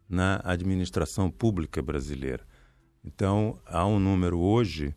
na 0.09 0.41
administração 0.45 1.31
pública 1.31 1.81
brasileira. 1.81 2.47
Então, 3.03 3.59
há 3.67 3.87
um 3.87 3.99
número 3.99 4.39
hoje 4.39 4.95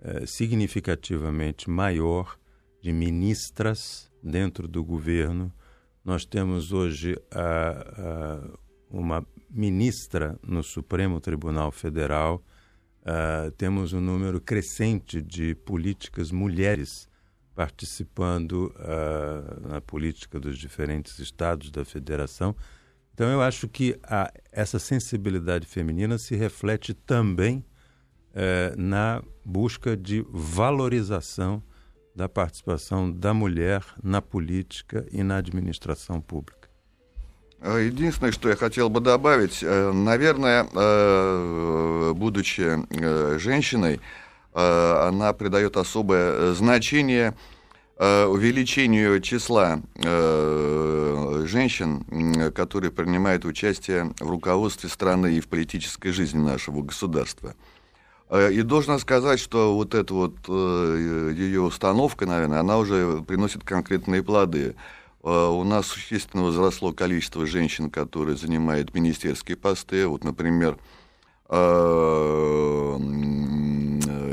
é, 0.00 0.26
significativamente 0.26 1.68
maior 1.68 2.38
de 2.82 2.92
ministras 2.92 4.10
dentro 4.22 4.66
do 4.66 4.82
governo. 4.82 5.52
Nós 6.04 6.24
temos 6.24 6.72
hoje 6.72 7.16
uma 8.88 9.26
ministra 9.50 10.38
no 10.42 10.62
Supremo 10.62 11.20
Tribunal 11.20 11.70
Federal. 11.70 12.42
Uh, 13.02 13.50
temos 13.52 13.92
um 13.92 14.00
número 14.00 14.40
crescente 14.40 15.22
de 15.22 15.54
políticas 15.54 16.30
mulheres 16.30 17.08
participando 17.54 18.74
uh, 18.76 19.68
na 19.68 19.80
política 19.80 20.38
dos 20.38 20.58
diferentes 20.58 21.18
estados 21.18 21.70
da 21.70 21.84
federação. 21.84 22.54
Então, 23.14 23.30
eu 23.30 23.40
acho 23.40 23.66
que 23.66 23.98
a, 24.02 24.30
essa 24.52 24.78
sensibilidade 24.78 25.66
feminina 25.66 26.18
se 26.18 26.36
reflete 26.36 26.92
também 26.92 27.64
uh, 28.32 28.78
na 28.80 29.22
busca 29.44 29.96
de 29.96 30.24
valorização 30.28 31.62
da 32.14 32.28
participação 32.28 33.10
da 33.10 33.32
mulher 33.32 33.84
na 34.02 34.20
política 34.20 35.06
e 35.10 35.22
na 35.22 35.36
administração 35.36 36.20
pública. 36.20 36.65
Э, 37.60 37.84
единственное, 37.86 38.32
что 38.32 38.48
я 38.48 38.56
хотел 38.56 38.88
бы 38.90 39.00
добавить, 39.00 39.60
э, 39.62 39.92
наверное, 39.92 40.66
э, 40.72 42.12
будучи 42.14 42.78
женщиной, 43.38 44.00
она 44.52 45.34
придает 45.34 45.76
особое 45.76 46.54
значение 46.54 47.36
увеличению 47.98 49.20
числа 49.20 49.80
женщин, 51.46 52.52
которые 52.52 52.90
принимают 52.90 53.44
участие 53.44 54.14
в 54.18 54.30
руководстве 54.30 54.88
страны 54.88 55.34
и 55.34 55.40
в 55.40 55.48
политической 55.48 56.10
жизни 56.10 56.38
нашего 56.38 56.80
государства. 56.80 57.54
И 58.50 58.62
должна 58.62 58.98
сказать, 58.98 59.40
что 59.40 59.74
вот 59.74 59.94
эта 59.94 60.14
вот 60.14 60.48
ее 60.48 61.60
установка, 61.60 62.24
наверное, 62.24 62.60
она 62.60 62.78
уже 62.78 63.22
приносит 63.28 63.62
конкретные 63.62 64.22
плоды. 64.22 64.74
А, 65.26 65.50
у 65.50 65.64
нас 65.64 65.88
существенно 65.88 66.44
возросло 66.44 66.92
количество 66.92 67.46
женщин, 67.46 67.90
которые 67.90 68.36
занимают 68.36 68.94
министерские 68.94 69.56
посты. 69.56 70.06
Вот, 70.06 70.22
например, 70.22 70.78
в 71.48 72.98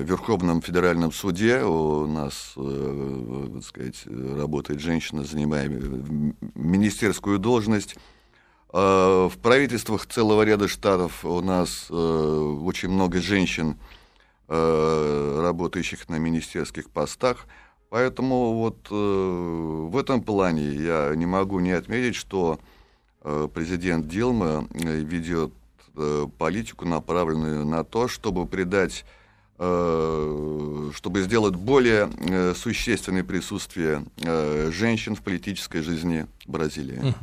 Верховном 0.03 0.61
федеральном 0.61 1.11
суде 1.11 1.61
у 1.61 2.07
нас, 2.07 2.53
э, 2.57 3.49
так 3.53 3.63
сказать, 3.63 4.03
работает 4.07 4.79
женщина, 4.79 5.23
занимая 5.23 5.69
министерскую 6.55 7.37
должность. 7.37 7.95
В 8.71 9.33
правительствах 9.43 10.07
целого 10.07 10.41
ряда 10.41 10.67
штатов 10.67 11.23
у 11.23 11.41
нас 11.41 11.85
э, 11.91 11.93
очень 11.93 12.89
много 12.89 13.21
женщин, 13.21 13.77
э, 14.47 15.39
работающих 15.43 16.09
на 16.09 16.17
министерских 16.17 16.89
постах– 16.89 17.45
Поэтому 17.93 18.55
вот 18.55 18.87
э, 18.89 18.95
в 18.95 19.95
этом 19.97 20.23
плане 20.23 20.63
я 20.63 21.13
не 21.15 21.27
могу 21.27 21.59
не 21.59 21.73
отметить, 21.73 22.15
что 22.15 22.59
э, 23.21 23.47
президент 23.53 24.07
Дилма 24.07 24.67
э, 24.73 24.95
ведет 25.01 25.51
э, 25.95 26.25
политику, 26.39 26.85
направленную 26.85 27.67
на 27.67 27.83
то, 27.83 28.07
чтобы 28.07 28.47
придать 28.47 29.05
э, 29.59 30.91
чтобы 30.95 31.21
сделать 31.21 31.53
более 31.53 32.09
э, 32.17 32.55
существенное 32.55 33.23
присутствие 33.23 34.03
э, 34.23 34.71
женщин 34.73 35.13
в 35.13 35.21
политической 35.21 35.83
жизни 35.83 36.25
Бразилии. 36.47 37.13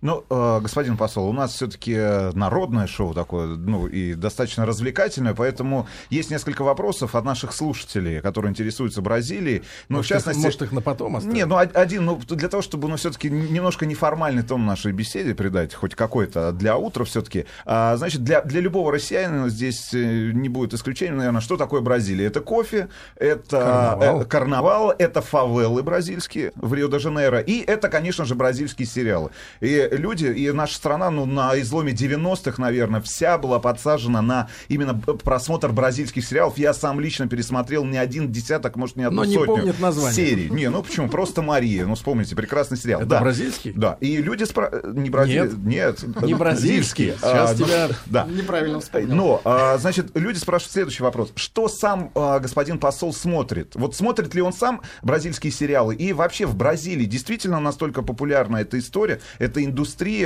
Ну, 0.00 0.24
э, 0.28 0.60
господин 0.60 0.96
посол, 0.96 1.28
у 1.28 1.32
нас 1.32 1.52
все-таки 1.54 1.96
народное 2.34 2.86
шоу 2.86 3.14
такое, 3.14 3.46
ну, 3.46 3.86
и 3.86 4.14
достаточно 4.14 4.66
развлекательное, 4.66 5.34
поэтому 5.34 5.86
есть 6.10 6.30
несколько 6.30 6.62
вопросов 6.62 7.14
от 7.14 7.24
наших 7.24 7.52
слушателей, 7.52 8.20
которые 8.20 8.50
интересуются 8.50 9.02
Бразилией. 9.02 9.62
Ну, 9.88 9.96
может, 9.98 10.10
в 10.10 10.14
частности... 10.14 10.40
Их, 10.40 10.44
может, 10.44 10.62
их 10.62 10.72
на 10.72 10.80
потом 10.80 11.16
оставить? 11.16 11.36
Не, 11.36 11.46
ну, 11.46 11.56
один, 11.56 12.04
ну, 12.04 12.20
для 12.28 12.48
того, 12.48 12.62
чтобы, 12.62 12.88
ну, 12.88 12.96
все-таки 12.96 13.30
немножко 13.30 13.86
неформальный 13.86 14.42
тон 14.42 14.66
нашей 14.66 14.92
беседе 14.92 15.34
придать, 15.34 15.74
хоть 15.74 15.94
какой-то, 15.94 16.52
для 16.52 16.76
утра 16.76 17.04
все-таки. 17.04 17.46
А, 17.64 17.96
значит, 17.96 18.22
для, 18.22 18.42
для 18.42 18.60
любого 18.60 18.92
россиянина 18.92 19.48
здесь 19.48 19.92
э, 19.94 20.30
не 20.32 20.48
будет 20.48 20.74
исключения, 20.74 21.16
наверное, 21.16 21.40
что 21.40 21.56
такое 21.56 21.80
Бразилия? 21.80 22.26
Это 22.26 22.40
кофе, 22.40 22.88
это 23.16 23.58
карнавал, 23.58 24.22
э, 24.22 24.24
карнавал 24.24 24.94
это 24.98 25.20
фавелы 25.20 25.82
бразильские 25.82 26.52
в 26.56 26.74
Рио-де-Жанейро, 26.74 27.40
и 27.40 27.60
это, 27.60 27.88
конечно 27.88 28.24
же, 28.24 28.34
бразильские 28.34 28.86
сериалы. 28.86 29.30
И 29.60 29.85
люди, 29.92 30.26
и 30.26 30.50
наша 30.52 30.74
страна, 30.74 31.10
ну, 31.10 31.26
на 31.26 31.58
изломе 31.60 31.92
90-х, 31.92 32.60
наверное, 32.60 33.00
вся 33.00 33.38
была 33.38 33.58
подсажена 33.58 34.22
на 34.22 34.48
именно 34.68 34.94
просмотр 34.94 35.72
бразильских 35.72 36.24
сериалов. 36.24 36.58
Я 36.58 36.74
сам 36.74 37.00
лично 37.00 37.28
пересмотрел 37.28 37.84
не 37.84 37.98
один 37.98 38.30
десяток, 38.30 38.76
может, 38.76 38.96
не 38.96 39.04
одну 39.04 39.22
Но 39.22 39.24
не 39.24 39.34
сотню 39.34 39.46
помнит 39.46 39.80
название. 39.80 40.14
серий. 40.14 40.50
Не, 40.50 40.70
ну 40.70 40.82
почему? 40.82 41.08
Просто 41.08 41.42
Мария. 41.42 41.86
Ну, 41.86 41.94
вспомните, 41.94 42.36
прекрасный 42.36 42.76
сериал. 42.76 43.00
Это 43.00 43.10
да. 43.10 43.20
бразильский? 43.20 43.72
Да. 43.74 43.96
И 44.00 44.16
люди 44.18 44.44
спрашивают... 44.44 44.96
Не 44.96 45.10
бразильский. 45.10 45.58
Нет. 45.58 46.02
Нет. 46.02 46.22
Не 46.22 46.34
бразильский. 46.34 47.14
Сейчас 47.16 47.52
а, 47.52 47.54
тебя... 47.54 47.88
Да. 48.06 48.24
Неправильно 48.24 48.80
вспомнил. 48.80 49.14
Но, 49.14 49.40
а, 49.44 49.78
значит, 49.78 50.10
люди 50.14 50.38
спрашивают 50.38 50.72
следующий 50.72 51.02
вопрос. 51.02 51.32
Что 51.34 51.68
сам 51.68 52.10
а, 52.14 52.38
господин 52.38 52.78
посол 52.78 53.12
смотрит? 53.12 53.74
Вот 53.74 53.94
смотрит 53.94 54.34
ли 54.34 54.42
он 54.42 54.52
сам 54.52 54.82
бразильские 55.02 55.52
сериалы? 55.52 55.94
И 55.94 56.12
вообще 56.12 56.46
в 56.46 56.56
Бразилии 56.56 57.04
действительно 57.04 57.60
настолько 57.60 58.02
популярна 58.02 58.58
эта 58.58 58.78
история, 58.78 59.20
эта 59.38 59.64
индустрия, 59.64 59.75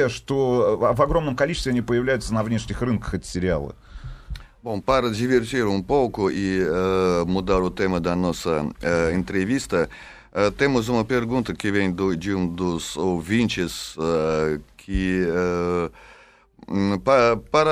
что 0.10 0.78
в 0.78 1.02
огромном 1.02 1.36
количестве 1.36 1.72
они 1.72 1.82
появляются 1.82 2.34
на 2.34 2.44
внешних 2.44 2.82
рынках, 2.82 3.14
эти 3.14 3.26
сериалы. 3.26 3.74
Bom, 4.66 4.82
para 4.82 5.12
divertir 5.12 5.68
um 5.68 5.80
pouco 5.80 6.32
e 6.32 6.64
uh, 6.64 7.24
mudar 7.28 7.62
o 7.62 7.70
tema 7.70 8.00
da 8.00 8.16
nossa 8.16 8.64
uh, 8.64 9.14
entrevista, 9.14 9.88
uh, 10.34 10.50
temos 10.54 10.90
uma 10.90 11.06
pergunta 11.06 11.54
que 11.54 11.72
vem 11.72 11.92
do, 11.92 12.18
de 12.18 12.34
um 12.34 12.48
dos 12.48 12.98
ouvintes 12.98 13.96
que 14.76 15.22
para, 17.04 17.38
para, 17.38 17.72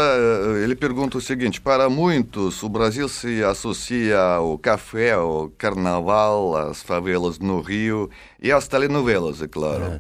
ele 0.64 0.76
pergunta 0.76 1.18
o 1.18 1.22
seguinte: 1.22 1.60
para 1.60 1.90
muitos 1.90 2.62
o 2.62 2.70
Brasil 2.70 3.10
se 3.10 3.44
associa 3.44 4.20
ao 4.20 4.56
café, 4.60 5.14
ao 5.14 5.52
carnaval, 5.58 6.56
às 6.56 6.84
favelas 6.84 7.40
no 7.40 7.60
Rio 7.60 8.08
e 8.40 8.52
às 8.52 8.68
telenovelas, 8.68 9.42
é 9.42 9.48
claro. 9.48 9.84
É. 9.84 10.00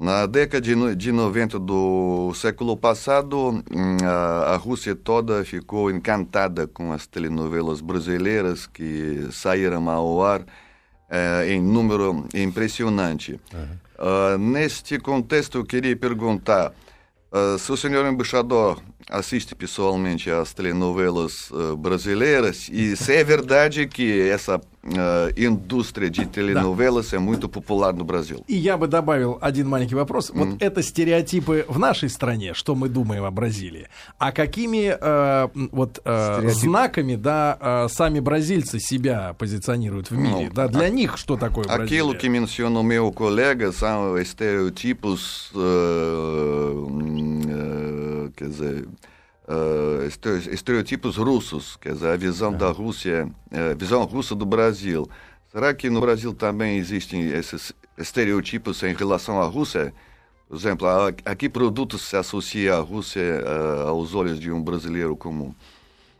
Na 0.00 0.24
década 0.24 0.62
de, 0.62 0.96
de 0.96 1.12
90 1.12 1.58
do 1.58 2.32
século 2.34 2.74
passado, 2.74 3.62
hum, 3.70 3.98
a, 4.02 4.54
a, 4.54 4.56
Rússia 4.56 4.96
toda 4.96 5.44
ficou 5.44 5.90
encantada 5.90 6.66
com 6.66 6.90
as 6.90 7.06
telenovelas 7.06 7.82
brasileiras 7.82 8.66
que 8.66 9.28
saíram 9.30 9.90
ao 9.90 10.24
ar 10.24 10.42
eh, 11.10 11.52
em 11.52 11.60
número 11.60 12.26
impressionante. 12.32 13.38
Uhum. 13.52 13.68
Uh, 13.98 14.38
neste 14.38 14.98
contexto, 14.98 15.58
eu 15.58 15.64
queria 15.66 15.94
perguntar 15.94 16.72
uh, 17.30 17.58
se 17.58 17.70
o 17.70 17.76
senhor 17.76 18.06
embaixador 18.06 18.80
assiste 19.10 19.54
pessoalmente 19.54 20.30
às 20.30 20.52
telenovelas 20.52 21.50
uh, 21.50 21.76
brasileiras 21.76 22.68
e 22.70 22.96
se 22.96 23.14
é 23.14 23.24
verdade 23.24 23.86
que 23.86 24.28
essa 24.30 24.56
uh, 24.56 24.60
индустрия 25.36 26.10
de 26.10 26.26
telenovelas 26.26 27.10
да. 27.10 27.16
é 27.16 27.20
muito 27.20 27.48
popular 27.48 27.92
no 27.92 28.04
Brasil. 28.04 28.44
И 28.48 28.56
я 28.56 28.76
бы 28.76 28.86
добавил 28.86 29.38
один 29.40 29.68
маленький 29.68 29.94
вопрос. 29.94 30.30
Mm. 30.30 30.34
Вот 30.38 30.62
это 30.62 30.82
стереотипы 30.82 31.64
в 31.68 31.78
нашей 31.78 32.08
стране, 32.08 32.54
что 32.54 32.74
мы 32.74 32.88
думаем 32.88 33.24
о 33.24 33.30
Бразилии. 33.30 33.88
А 34.18 34.32
какими 34.32 34.96
э, 34.98 35.48
вот 35.72 36.00
э, 36.04 36.48
знаками, 36.50 37.16
да, 37.16 37.58
э, 37.60 37.88
сами 37.88 38.20
бразильцы 38.20 38.78
себя 38.78 39.34
позиционируют 39.38 40.10
в 40.10 40.16
мире? 40.16 40.48
Ну, 40.48 40.54
да, 40.54 40.68
для 40.68 40.86
а, 40.86 40.90
них 40.90 41.18
что 41.18 41.36
такое 41.36 41.64
Бразилия? 41.64 41.84
Aquilo 41.84 42.14
que 42.14 42.28
mencionou 42.28 42.82
meu 42.82 43.12
colega 43.12 43.72
são 43.72 44.16
estereotipos, 44.18 45.50
uh, 45.54 47.39
quer 48.40 48.48
dizer, 48.48 48.88
uh, 49.48 50.50
estereotipos 50.50 51.18
russos, 51.18 51.76
quer 51.76 51.92
dizer, 51.92 52.08
a 52.08 52.16
visão 52.16 52.52
da 52.54 52.70
Rússia, 52.70 53.30
a 53.52 53.74
visão 53.74 54.02
russa 54.04 54.34
do 54.34 54.46
Brasil. 54.46 55.06
Será 55.52 55.74
que 55.74 55.90
no 55.90 56.00
Brasil 56.00 56.32
também 56.32 56.78
existem 56.78 57.28
esses 57.32 57.74
estereotipos 57.98 58.82
em 58.82 58.94
relação 58.94 59.42
à 59.42 59.44
Rússia? 59.44 59.92
Por 60.48 60.56
exemplo, 60.56 60.86
a, 60.86 61.08
a 61.08 61.34
que 61.34 61.50
produtos 61.50 62.02
se 62.02 62.16
associa 62.16 62.76
a 62.76 62.80
Rússia 62.80 63.44
uh, 63.44 63.88
aos 63.88 64.14
olhos 64.14 64.40
de 64.40 64.50
um 64.50 64.62
brasileiro 64.62 65.14
comum? 65.14 65.54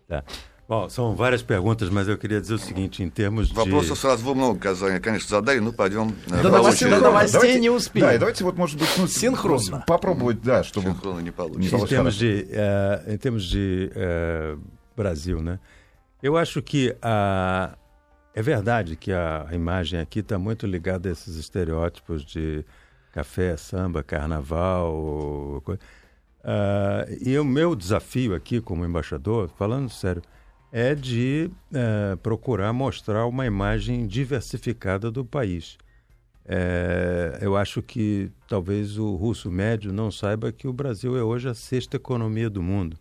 Tá. 0.07 0.23
Bom, 0.70 0.90
são 0.90 1.16
várias 1.16 1.44
перguntas, 1.44 1.90
mas 1.90 2.08
eu 2.08 2.18
queria 2.18 2.42
dizer 2.42 2.56
o 2.56 2.58
seguinte, 2.58 3.04
em 3.04 3.10
terмos 3.10 3.50
de... 3.50 3.54
Вопросов 3.54 4.00
сразу 4.00 4.34
много, 4.34 4.60
конечно, 5.00 5.30
задали, 5.30 5.60
ну, 5.60 5.72
пойдем... 5.72 6.12
До 6.28 6.50
новостей, 6.50 6.90
до 6.90 7.00
новостей 7.00 7.60
не 7.60 7.70
успеем. 7.70 8.08
Да, 8.08 8.16
и 8.16 8.18
давайте 8.18 8.44
вот, 8.44 8.58
может 8.58 8.80
быть, 8.80 8.90
ну, 8.98 9.08
синхронно. 9.08 9.84
Попробовать, 9.86 10.42
да, 10.42 10.64
чтобы... 10.64 10.88
Синхронно 10.90 11.20
не 11.20 11.30
получится. 11.30 11.78
Em 11.78 11.86
termos 11.86 12.16
de, 12.16 12.48
uh, 12.50 13.14
em 13.14 13.18
termos 13.18 13.44
de 13.46 13.92
uh, 13.94 14.60
Brasil, 14.98 15.40
né? 15.40 15.60
Eu 16.24 16.36
acho 16.36 16.64
que 16.64 16.96
a... 17.00 17.78
É 18.34 18.42
verdade 18.42 18.96
que 18.96 19.12
a 19.12 19.48
imagem 19.52 20.00
aqui 20.00 20.20
está 20.20 20.40
muito 20.40 20.66
ligada 20.66 21.10
a 21.10 21.12
esses 21.12 21.38
estereótipos 21.38 22.26
de 22.26 22.66
café, 23.14 23.56
samba, 23.56 24.02
carnaval... 24.02 25.64
Uh, 26.44 27.10
e 27.22 27.40
o 27.40 27.44
meu 27.44 27.76
desafio 27.76 28.36
aqui 28.36 28.62
como 28.62 28.86
embaixador, 28.86 29.50
falando 29.58 29.90
sério, 29.90 30.22
é 30.73 30.95
de 30.95 31.51
é, 31.73 32.17
procurar 32.17 32.73
mostrar 32.73 33.27
uma 33.27 33.47
imagem 33.47 34.07
diversificada 34.07 35.11
do 35.11 35.25
país. 35.25 35.77
É, 36.45 37.39
eu 37.41 37.57
acho 37.57 37.83
que 37.83 38.31
talvez 38.49 38.99
o 38.99 39.15
russo 39.15 39.51
médio 39.51 39.93
não 39.93 40.11
saiba 40.11 40.53
que 40.53 40.67
o 40.67 40.73
Brasil 40.73 41.17
é 41.17 41.23
hoje 41.23 41.49
a 41.49 41.55
sexta 41.55 41.97
economia 41.97 42.49
do 42.49 42.63
mundo. 42.63 42.97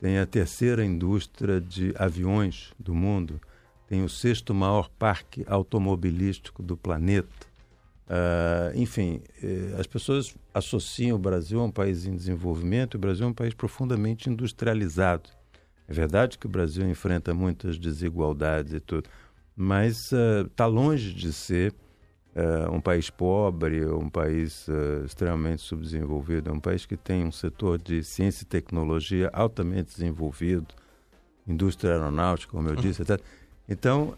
Tem 0.00 0.18
a 0.18 0.26
terceira 0.26 0.84
indústria 0.84 1.60
de 1.60 1.94
aviões 1.96 2.72
do 2.78 2.94
mundo, 2.94 3.40
tem 3.88 4.02
o 4.02 4.08
sexto 4.08 4.54
maior 4.54 4.88
parque 4.98 5.44
automobilístico 5.46 6.62
do 6.62 6.76
planeta. 6.76 7.46
Uh, 8.06 8.76
enfim, 8.78 9.22
eh, 9.42 9.74
as 9.78 9.86
pessoas 9.86 10.34
associam 10.52 11.16
o 11.16 11.18
Brasil 11.18 11.58
a 11.58 11.64
um 11.64 11.70
país 11.70 12.04
em 12.04 12.14
desenvolvimento, 12.14 12.96
o 12.96 12.98
Brasil 12.98 13.24
é 13.24 13.28
um 13.30 13.34
país 13.34 13.54
profundamente 13.54 14.28
industrializado. 14.28 15.30
É 15.88 15.92
verdade 15.92 16.38
que 16.38 16.46
o 16.46 16.48
Brasil 16.48 16.88
enfrenta 16.88 17.34
muitas 17.34 17.78
desigualdades 17.78 18.72
e 18.72 18.80
tudo, 18.80 19.08
mas 19.56 20.10
está 20.12 20.66
uh, 20.66 20.70
longe 20.70 21.12
de 21.12 21.32
ser 21.32 21.74
uh, 22.34 22.72
um 22.72 22.80
país 22.80 23.10
pobre, 23.10 23.84
um 23.86 24.08
país 24.08 24.66
uh, 24.68 25.04
extremamente 25.04 25.62
subdesenvolvido. 25.62 26.50
É 26.50 26.52
um 26.52 26.60
país 26.60 26.86
que 26.86 26.96
tem 26.96 27.24
um 27.24 27.32
setor 27.32 27.78
de 27.78 28.02
ciência 28.02 28.44
e 28.44 28.46
tecnologia 28.46 29.30
altamente 29.32 29.92
desenvolvido, 29.92 30.74
indústria 31.46 31.92
aeronáutica, 31.92 32.52
como 32.52 32.68
eu 32.68 32.76
disse, 32.76 33.02
etc. 33.02 33.20
Então, 33.68 34.14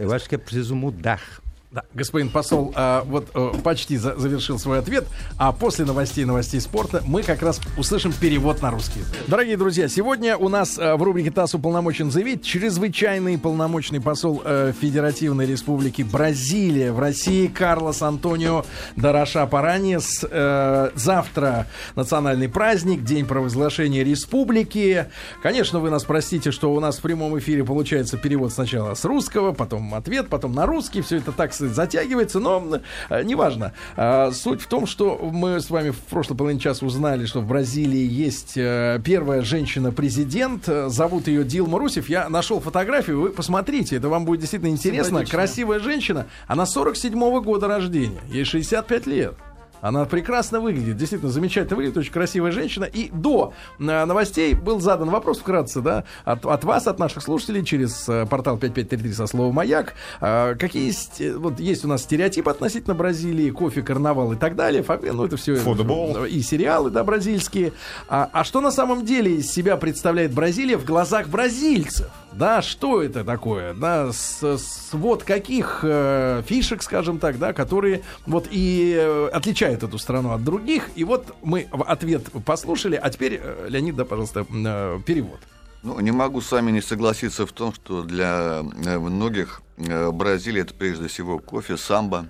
eu 0.00 0.12
acho 0.14 0.26
que 0.26 0.34
é 0.34 0.38
preciso 0.38 0.74
mudar 0.74 1.42
Да, 1.70 1.82
господин 1.92 2.30
посол 2.30 2.72
а, 2.74 3.02
вот 3.04 3.28
а, 3.34 3.52
почти 3.62 3.98
за, 3.98 4.16
завершил 4.16 4.58
свой 4.58 4.78
ответ, 4.78 5.04
а 5.36 5.52
после 5.52 5.84
новостей 5.84 6.24
новостей 6.24 6.62
спорта 6.62 7.02
мы 7.04 7.22
как 7.22 7.42
раз 7.42 7.60
услышим 7.76 8.10
перевод 8.10 8.62
на 8.62 8.70
русский. 8.70 9.00
Дорогие 9.26 9.58
друзья, 9.58 9.86
сегодня 9.86 10.38
у 10.38 10.48
нас 10.48 10.78
а, 10.78 10.96
в 10.96 11.02
рубрике 11.02 11.30
ТАСС 11.30 11.56
уполномочен 11.56 12.10
заявить 12.10 12.42
чрезвычайный 12.42 13.36
полномочный 13.36 14.00
посол 14.00 14.40
а, 14.46 14.72
Федеративной 14.72 15.44
Республики 15.44 16.00
Бразилия 16.00 16.90
в 16.90 17.00
России 17.00 17.48
Карлос 17.48 18.00
Антонио 18.00 18.64
Дороша 18.96 19.46
Паранес. 19.46 20.24
А, 20.30 20.90
завтра 20.94 21.66
национальный 21.96 22.48
праздник, 22.48 23.04
день 23.04 23.26
провозглашения 23.26 24.02
республики. 24.04 25.08
Конечно, 25.42 25.80
вы 25.80 25.90
нас 25.90 26.04
простите, 26.04 26.50
что 26.50 26.72
у 26.72 26.80
нас 26.80 26.96
в 26.96 27.02
прямом 27.02 27.38
эфире 27.38 27.62
получается 27.62 28.16
перевод 28.16 28.54
сначала 28.54 28.94
с 28.94 29.04
русского, 29.04 29.52
потом 29.52 29.92
ответ, 29.94 30.28
потом 30.28 30.54
на 30.54 30.64
русский. 30.64 31.02
Все 31.02 31.18
это 31.18 31.30
так 31.30 31.57
затягивается, 31.58 32.40
но 32.40 32.80
э, 33.08 33.22
неважно. 33.22 33.72
Э, 33.96 34.30
суть 34.32 34.62
в 34.62 34.66
том, 34.66 34.86
что 34.86 35.16
мы 35.16 35.60
с 35.60 35.70
вами 35.70 35.90
в 35.90 35.98
прошлой 35.98 36.36
половине 36.36 36.60
часа 36.60 36.84
узнали, 36.86 37.26
что 37.26 37.40
в 37.40 37.46
Бразилии 37.46 38.06
есть 38.06 38.56
э, 38.56 39.00
первая 39.04 39.42
женщина-президент. 39.42 40.66
Зовут 40.66 41.28
ее 41.28 41.44
Дилма 41.44 41.78
Русев. 41.78 42.08
Я 42.08 42.28
нашел 42.28 42.60
фотографию, 42.60 43.20
вы 43.20 43.30
посмотрите, 43.30 43.96
это 43.96 44.08
вам 44.08 44.24
будет 44.24 44.40
действительно 44.40 44.70
интересно. 44.70 45.24
Красивая 45.24 45.80
женщина. 45.80 46.26
Она 46.46 46.64
47-го 46.64 47.40
года 47.40 47.68
рождения, 47.68 48.20
ей 48.30 48.44
65 48.44 49.06
лет. 49.06 49.34
Она 49.80 50.04
прекрасно 50.04 50.60
выглядит, 50.60 50.96
действительно 50.96 51.30
замечательно 51.30 51.76
выглядит, 51.76 51.96
очень 51.96 52.12
красивая 52.12 52.52
женщина. 52.52 52.84
И 52.84 53.10
до 53.10 53.52
э, 53.78 53.82
новостей 53.82 54.54
был 54.54 54.80
задан 54.80 55.10
вопрос 55.10 55.38
вкратце, 55.38 55.80
да, 55.80 56.04
от, 56.24 56.44
от 56.44 56.64
вас, 56.64 56.86
от 56.86 56.98
наших 56.98 57.22
слушателей, 57.22 57.64
через 57.64 58.08
э, 58.08 58.26
портал 58.26 58.58
5533 58.58 59.12
со 59.12 59.26
словом 59.26 59.54
«Маяк». 59.54 59.94
Э, 60.20 60.54
какие 60.58 60.86
есть, 60.86 61.20
э, 61.20 61.36
вот 61.36 61.60
есть 61.60 61.84
у 61.84 61.88
нас 61.88 62.02
стереотипы 62.02 62.50
относительно 62.50 62.94
Бразилии, 62.94 63.50
кофе, 63.50 63.82
карнавал 63.82 64.32
и 64.32 64.36
так 64.36 64.56
далее. 64.56 64.84
Ну, 65.12 65.24
это 65.24 65.36
все... 65.36 65.56
Футбол. 65.56 66.24
И 66.24 66.40
сериалы, 66.42 66.90
да, 66.90 67.04
бразильские. 67.04 67.72
А, 68.08 68.28
а 68.32 68.44
что 68.44 68.60
на 68.60 68.70
самом 68.70 69.04
деле 69.04 69.36
из 69.36 69.50
себя 69.50 69.76
представляет 69.76 70.32
Бразилия 70.32 70.76
в 70.76 70.84
глазах 70.84 71.28
бразильцев? 71.28 72.08
Да, 72.38 72.62
что 72.62 73.02
это 73.02 73.24
такое? 73.24 73.74
Да, 73.74 74.12
с, 74.12 74.58
свод 74.58 75.24
каких 75.24 75.80
э, 75.82 76.42
фишек, 76.46 76.84
скажем 76.84 77.18
так, 77.18 77.36
да, 77.36 77.52
которые 77.52 78.02
вот 78.26 78.46
и 78.48 78.94
э, 78.96 79.28
отличают 79.32 79.82
эту 79.82 79.98
страну 79.98 80.30
от 80.30 80.44
других. 80.44 80.88
И 80.94 81.02
вот 81.02 81.34
мы 81.42 81.66
в 81.72 81.82
ответ 81.82 82.30
послушали, 82.44 82.94
а 82.94 83.10
теперь, 83.10 83.40
э, 83.42 83.66
Леонид, 83.68 83.96
да, 83.96 84.04
пожалуйста, 84.04 84.46
э, 84.48 85.00
перевод. 85.04 85.40
Ну, 85.82 85.98
не 85.98 86.12
могу 86.12 86.40
с 86.40 86.52
вами 86.52 86.70
не 86.70 86.80
согласиться 86.80 87.44
в 87.44 87.50
том, 87.50 87.74
что 87.74 88.04
для 88.04 88.62
э, 88.84 88.98
многих 88.98 89.62
э, 89.76 90.12
Бразилия 90.12 90.60
это 90.60 90.74
прежде 90.74 91.08
всего 91.08 91.40
кофе, 91.40 91.76
самбо 91.76 92.26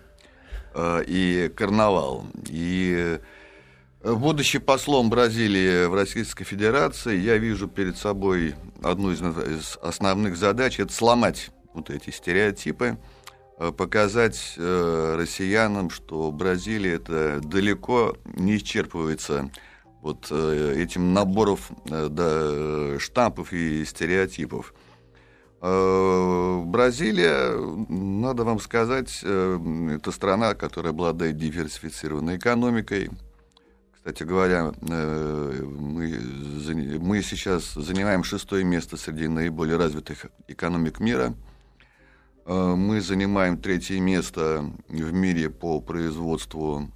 э, 0.74 1.04
и 1.06 1.52
карнавал. 1.54 2.24
И 2.46 2.94
э, 2.96 3.18
будучи 4.14 4.58
послом 4.58 5.10
Бразилии 5.10 5.86
в 5.86 5.94
Российской 5.94 6.44
Федерации, 6.44 7.18
я 7.18 7.36
вижу 7.38 7.68
перед 7.68 7.96
собой 7.96 8.54
одну 8.82 9.10
из, 9.12 9.78
основных 9.82 10.36
задач– 10.36 10.78
это 10.80 10.92
сломать 10.92 11.50
вот 11.74 11.90
эти 11.90 12.10
стереотипы, 12.10 12.98
э, 13.58 13.72
показать 13.72 14.54
э, 14.56 15.16
россиянам, 15.18 15.90
что 15.90 16.30
Бразилия 16.32 16.94
это 16.94 17.40
далеко 17.42 18.16
не 18.24 18.56
исчерпывается 18.56 19.50
вот 20.02 20.28
э, 20.30 20.74
этим 20.78 21.12
наборов 21.12 21.70
да, 21.84 22.98
штампов 22.98 23.52
и 23.52 23.84
стереотипов. 23.84 24.74
Бразилия, 25.60 27.50
надо 27.88 28.44
вам 28.44 28.60
сказать, 28.60 29.24
это 29.24 30.12
страна, 30.12 30.54
которая 30.54 30.92
обладает 30.92 31.36
диверсифицированной 31.36 32.36
экономикой. 32.36 33.10
Кстати 34.08 34.26
говоря, 34.26 34.72
э, 34.88 35.62
мы, 35.62 36.18
мы 36.98 37.22
сейчас 37.22 37.74
занимаем 37.74 38.24
шестое 38.24 38.64
место 38.64 38.96
среди 38.96 39.28
наиболее 39.28 39.76
развитых 39.76 40.24
экономик 40.46 40.98
мира. 40.98 41.34
Э, 42.46 42.74
Мы 42.74 43.02
занимаем 43.02 43.58
третье 43.58 44.00
место 44.00 44.64
в 44.88 45.12
мире 45.12 45.50
по 45.50 45.82
производству 45.82 46.90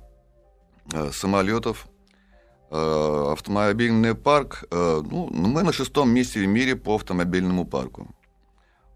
э, 0.91 1.11
самолетов. 1.13 1.87
Автомобильный 2.71 4.15
парк, 4.15 4.65
ну, 4.71 5.29
мы 5.31 5.63
на 5.63 5.73
шестом 5.75 6.09
месте 6.09 6.41
в 6.41 6.47
мире 6.47 6.77
по 6.77 6.95
автомобильному 6.95 7.67
парку. 7.67 8.09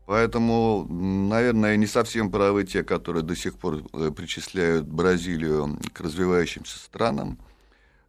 Поэтому, 0.06 0.86
наверное, 0.88 1.76
не 1.76 1.86
совсем 1.86 2.30
правы 2.30 2.64
те, 2.64 2.82
которые 2.82 3.22
до 3.22 3.36
сих 3.36 3.58
пор 3.58 3.82
причисляют 4.14 4.86
Бразилию 4.88 5.78
к 5.92 6.00
развивающимся 6.00 6.78
странам. 6.78 7.38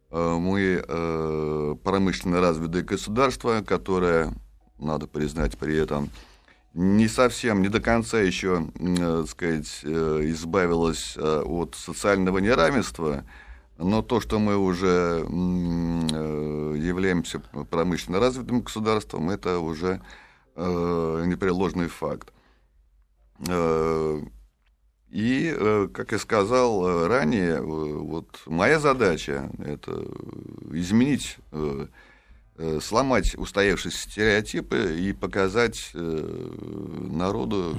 Э, 0.10 0.38
Мы 0.40 0.84
э, 0.88 1.76
промышленно 1.84 2.40
развитое 2.40 2.84
государство, 2.84 3.62
которое, 3.62 4.34
надо 4.80 5.08
признать 5.08 5.58
при 5.58 5.76
этом, 5.76 6.10
не 6.74 7.08
совсем, 7.08 7.62
не 7.62 7.70
до 7.70 7.80
конца 7.82 8.20
еще, 8.20 8.68
м, 8.80 8.96
э, 8.96 9.22
так 9.22 9.30
сказать, 9.30 9.84
избавилось 9.84 11.18
от 11.18 11.76
социального 11.76 12.38
неравенства, 12.38 13.24
но 13.78 14.02
то, 14.02 14.22
что 14.22 14.40
мы 14.40 14.58
уже 14.58 15.26
являемся 16.80 17.40
промышленно 17.70 18.20
развитым 18.20 18.62
государством, 18.62 19.30
это 19.30 19.60
уже 19.60 20.02
непреложный 20.56 21.88
факт. 21.88 22.34
И, 25.10 25.54
э, 25.56 25.88
как 25.94 26.12
я 26.12 26.20
сказал 26.20 26.86
э, 26.86 27.08
ранее, 27.08 27.56
э, 27.56 27.62
вот 27.62 28.28
моя 28.46 28.80
задача– 28.80 29.50
это 29.66 30.06
изменить, 30.72 31.38
сломать 32.82 33.36
устоявшиеся 33.36 34.10
стереотипы 34.10 34.98
и 35.00 35.14
показать 35.14 35.92
народу 35.94 37.78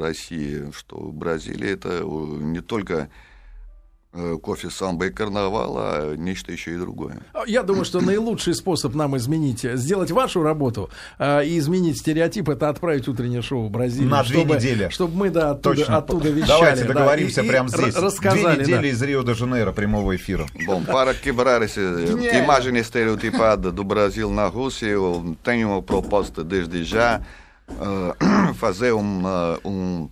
России, 0.00 0.70
что 0.72 0.96
Бразилия– 1.12 1.72
это 1.72 2.02
не 2.02 2.60
только 2.60 3.10
кофе, 4.42 4.70
самбо 4.70 5.06
и 5.06 5.10
карнавал, 5.10 5.76
а 5.78 6.16
нечто 6.16 6.50
еще 6.50 6.72
и 6.74 6.76
другое. 6.76 7.18
Я 7.46 7.62
думаю, 7.62 7.84
что 7.84 8.00
наилучший 8.00 8.54
способ 8.54 8.94
нам 8.94 9.16
изменить, 9.16 9.62
сделать 9.62 10.10
вашу 10.10 10.42
работу 10.42 10.90
э, 11.18 11.44
и 11.44 11.58
изменить 11.58 11.98
стереотип, 11.98 12.48
это 12.48 12.68
отправить 12.68 13.06
утреннее 13.06 13.42
шоу 13.42 13.66
в 13.66 13.70
Бразилию. 13.70 14.10
На 14.10 14.22
две 14.22 14.40
чтобы, 14.40 14.54
недели. 14.56 14.88
Чтобы 14.88 15.16
мы 15.16 15.30
да, 15.30 15.50
оттуда, 15.50 15.76
Точно. 15.76 15.96
оттуда 15.98 16.30
вещали. 16.30 16.48
Давайте 16.48 16.82
да, 16.84 16.88
договоримся 16.94 17.42
и 17.42 17.48
прямо 17.48 17.68
здесь. 17.68 17.96
Рассказали, 17.96 18.56
Две 18.56 18.64
недели 18.64 18.82
да. 18.82 18.88
из 18.88 19.02
Рио-де-Жанейро 19.02 19.72
прямого 19.72 20.16
эфира. 20.16 20.46
Bom, 20.66 20.84
para 20.84 21.14
quebrar 21.14 21.62
essa 21.62 21.80
imagem 21.80 22.78
estereotipada 22.78 23.70
do 23.70 23.84
Brasil 23.84 24.30
na 24.30 24.46
Rússia, 24.46 24.86
eu 24.86 25.36
tenho 25.42 25.68
uma 25.68 25.82
proposta 25.82 26.42
desde 26.42 26.82
já 26.84 27.20
fazer 28.56 28.92
um, 28.94 30.08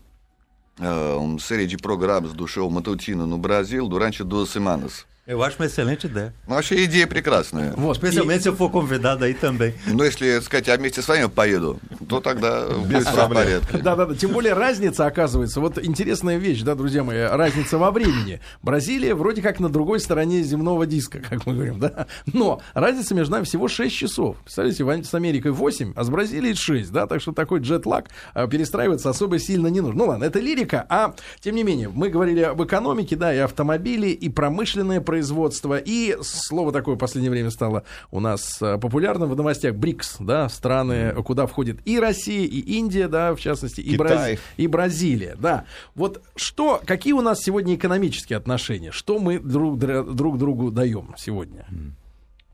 uma 1.19 1.39
série 1.39 1.67
de 1.67 1.77
programas 1.77 2.33
do 2.33 2.47
show 2.47 2.71
matutino 2.71 3.27
no 3.27 3.39
Brasil 3.39 3.89
durante 3.89 4.23
duas 4.23 4.51
semanas. 4.51 5.07
Eu 5.27 5.43
acho 5.43 5.57
uma 5.59 5.67
excelente 5.67 6.07
ideia. 6.07 6.33
Ну, 6.47 6.55
Achei 6.57 6.85
идея 6.85 7.09
прекрасная. 7.09 7.73
Вот, 7.77 7.97
Especialmente 7.97 8.45
se 8.45 8.49
eu 8.49 8.55
for 8.55 8.71
convidado 8.71 9.25
aí 9.25 9.35
também. 9.35 9.75
Но 9.89 10.05
если, 10.05 10.35
так 10.37 10.45
сказать, 10.45 10.69
я 10.69 10.77
вместе 10.77 11.03
с 11.03 11.09
вами 11.09 11.27
поеду, 11.27 11.81
то 12.09 12.21
тогда 12.21 12.69
будет 12.69 13.03
все 13.03 13.11
в 13.11 13.15
проблем. 13.15 13.45
порядке. 13.45 13.79
Да, 13.79 13.97
да, 13.97 14.07
да. 14.07 14.15
Тем 14.15 14.31
более 14.31 14.53
разница, 14.53 15.05
оказывается, 15.05 15.61
вот 15.61 15.85
интересная 15.85 16.37
вещь, 16.37 16.63
да, 16.63 16.77
друзья 16.77 17.03
мои, 17.03 17.23
разница 17.23 17.77
во 17.77 17.91
времени. 17.91 18.41
Бразилия 18.63 19.17
вроде 19.17 19.43
как 19.43 19.59
на 19.59 19.69
другой 19.69 19.99
стороне 19.99 20.43
земного 20.45 20.87
диска, 20.87 21.19
как 21.19 21.45
мы 21.45 21.55
говорим, 21.55 21.81
да. 21.81 22.07
Но 22.33 22.61
разница 22.75 23.13
между 23.17 23.33
нами 23.33 23.45
всего 23.45 23.67
6 23.67 23.97
часов. 23.97 24.37
Представляете, 24.45 25.05
с 25.05 25.15
Америкой 25.15 25.51
8, 25.51 25.95
а 25.97 26.05
с 26.05 26.09
Бразилией 26.09 26.55
6, 26.55 26.93
да, 26.93 27.09
так 27.09 27.21
что 27.21 27.33
такой 27.33 27.59
джетлаг 27.59 28.11
а, 28.33 28.47
перестраиваться 28.47 29.11
особо 29.11 29.41
сильно 29.41 29.67
не 29.67 29.81
нужно. 29.81 30.05
Ну 30.05 30.07
ладно, 30.11 30.23
это 30.25 30.39
лирика, 30.39 30.87
а 30.89 31.17
тем 31.41 31.57
не 31.57 31.65
менее, 31.65 31.89
мы 31.89 32.11
говорили 32.11 32.43
об 32.43 32.63
экономике, 32.63 33.17
да, 33.17 33.35
и 33.35 33.39
автомобили, 33.39 34.11
и 34.11 34.29
промышленное 34.29 35.01
производство, 35.01 35.16
и 35.79 36.17
слово 36.23 36.73
такое 36.73 36.97
в 36.97 36.99
последнее 36.99 37.31
время 37.31 37.51
стало 37.51 37.85
у 38.11 38.21
нас 38.21 38.59
а, 38.61 38.79
популярным 38.79 39.31
в 39.31 39.37
новостях 39.37 39.75
БРИКС, 39.75 40.17
да, 40.21 40.49
страны, 40.49 41.13
куда 41.25 41.47
входит 41.47 41.79
и 41.85 41.99
Россия, 41.99 42.47
и 42.47 42.61
Индия, 42.79 43.09
да, 43.09 43.35
в 43.35 43.41
частности, 43.41 43.81
и. 43.81 43.97
Бразилия 43.97 44.39
и 44.57 44.67
Бразилия, 44.67 45.37
да. 45.39 45.65
Вот 45.95 46.23
что, 46.35 46.81
какие 46.85 47.13
у 47.13 47.21
нас 47.21 47.41
сегодня 47.41 47.75
экономические 47.75 48.37
отношения? 48.37 48.93
Что 48.93 49.19
мы 49.19 49.39
друг, 49.39 49.79
друг 49.79 50.39
другу 50.39 50.71
даем 50.71 51.15
сегодня? 51.17 51.67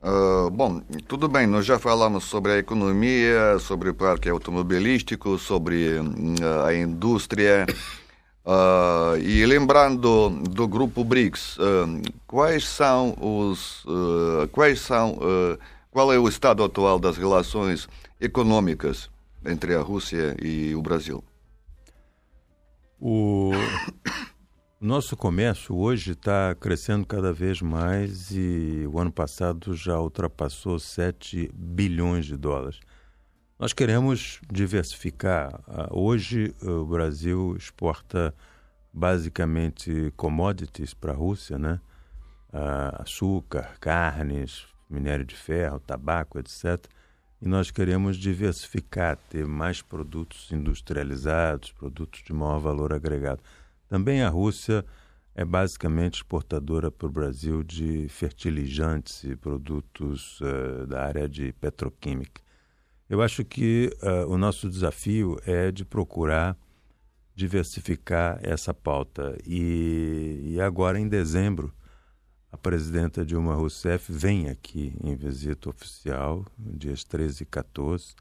Bom, 0.03 0.83
tudo 1.07 1.29
bem, 1.29 1.47
nós 1.47 1.65
já 1.65 1.79
falamos 1.79 2.25
sobre 2.25 2.53
a 2.53 2.59
economia, 2.59 3.57
sobre 3.61 3.91
o 3.91 3.95
parque 3.95 4.29
automobilístico, 4.29 5.39
sobre 5.39 6.01
a 6.67 6.75
indústria. 6.75 7.67
Ah, 8.45 9.15
e 9.21 9.45
lembrando 9.47 10.31
do 10.31 10.67
grupo 10.67 11.05
BRICS, 11.05 11.59
ah, 11.61 12.11
quais 12.27 12.67
são 12.67 13.15
os. 13.21 13.85
ah, 13.87 14.49
quais 14.51 14.81
são. 14.81 15.19
qual 15.91 16.13
é 16.13 16.19
o 16.19 16.29
estado 16.29 16.65
atual 16.65 16.99
das 16.99 17.17
relações 17.17 17.89
econômicas 18.21 19.11
entre 19.45 19.75
a 19.75 19.81
Rússia 19.81 20.37
e 20.43 20.75
o 20.75 20.83
Brasil? 20.83 21.23
O 23.01 23.51
nosso 24.81 25.17
comércio 25.17 25.77
hoje 25.77 26.13
está 26.13 26.55
crescendo 26.55 27.07
cada 27.07 27.33
vez 27.33 27.61
mais 27.61 28.31
e 28.31 28.87
o 28.87 28.99
ano 28.99 29.13
passado 29.13 29.75
já 29.75 29.99
ultrapassou 30.01 30.79
7 30.79 31.51
bilhões 31.55 32.27
de 32.27 32.37
dólares. 32.37 32.81
Nós 33.63 33.73
queremos 33.73 34.41
diversificar. 34.51 35.61
Ah, 35.69 35.87
Hoje 35.93 36.53
eh, 36.61 36.69
o 36.69 36.85
Brasil 36.85 37.55
exporta 37.57 38.35
basicamente 38.93 40.13
commodities 40.17 40.93
para 40.93 41.13
a 41.13 41.15
Rússia, 41.15 41.57
né? 41.57 41.81
Ah, 42.53 43.03
açúcar, 43.05 43.79
carnes, 43.79 44.67
minério 44.91 45.25
de 45.25 45.37
ferro, 45.37 45.79
tabaco, 45.79 46.41
etc. 46.41 46.85
E 47.41 47.47
nós 47.47 47.71
queremos 47.71 48.17
diversificar, 48.17 49.17
ter 49.31 49.47
mais 49.47 49.81
produtos 49.81 50.51
industrializados, 50.51 51.71
produtos 51.71 52.21
de 52.25 52.33
maior 52.33 52.59
valor 52.59 52.93
agregado. 52.93 53.45
Também 53.89 54.25
a 54.25 54.29
Rússia 54.29 54.85
é 55.37 55.45
basicamente 55.45 56.15
exportadora 56.15 56.91
para 56.91 57.07
o 57.07 57.13
Brasil 57.13 57.63
de 57.63 58.09
fertilizantes 58.09 59.23
e 59.23 59.37
produtos 59.37 60.41
eh, 60.43 60.87
da 60.87 61.05
área 61.05 61.29
de 61.29 61.53
petroquímica. 61.53 62.43
Eu 63.13 63.21
acho 63.21 63.45
que 63.45 63.95
eh, 64.01 64.25
o 64.25 64.39
nosso 64.39 64.71
desafio 64.71 65.39
é 65.45 65.71
de 65.71 65.85
procurar 65.85 66.57
diversificar 67.35 68.41
essa 68.43 68.73
pauta. 68.73 69.37
E, 69.47 70.41
e 70.55 70.59
agora, 70.63 70.99
em 70.99 71.07
dezembro, 71.07 71.75
a 72.51 72.57
presidenta 72.57 73.23
Dilma 73.23 73.55
Rousseff 73.55 74.11
vem 74.11 74.49
aqui 74.49 74.97
em 75.05 75.15
visita 75.15 75.69
oficial, 75.69 76.47
dias 76.57 77.05
13 77.05 77.43
e 77.43 77.45
14. 77.45 78.15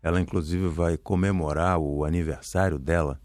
Ela, 0.00 0.20
inclusive, 0.20 0.68
vai 0.68 0.96
comemorar 0.96 1.80
o 1.80 2.04
aniversário 2.04 2.78
dela 2.78 3.20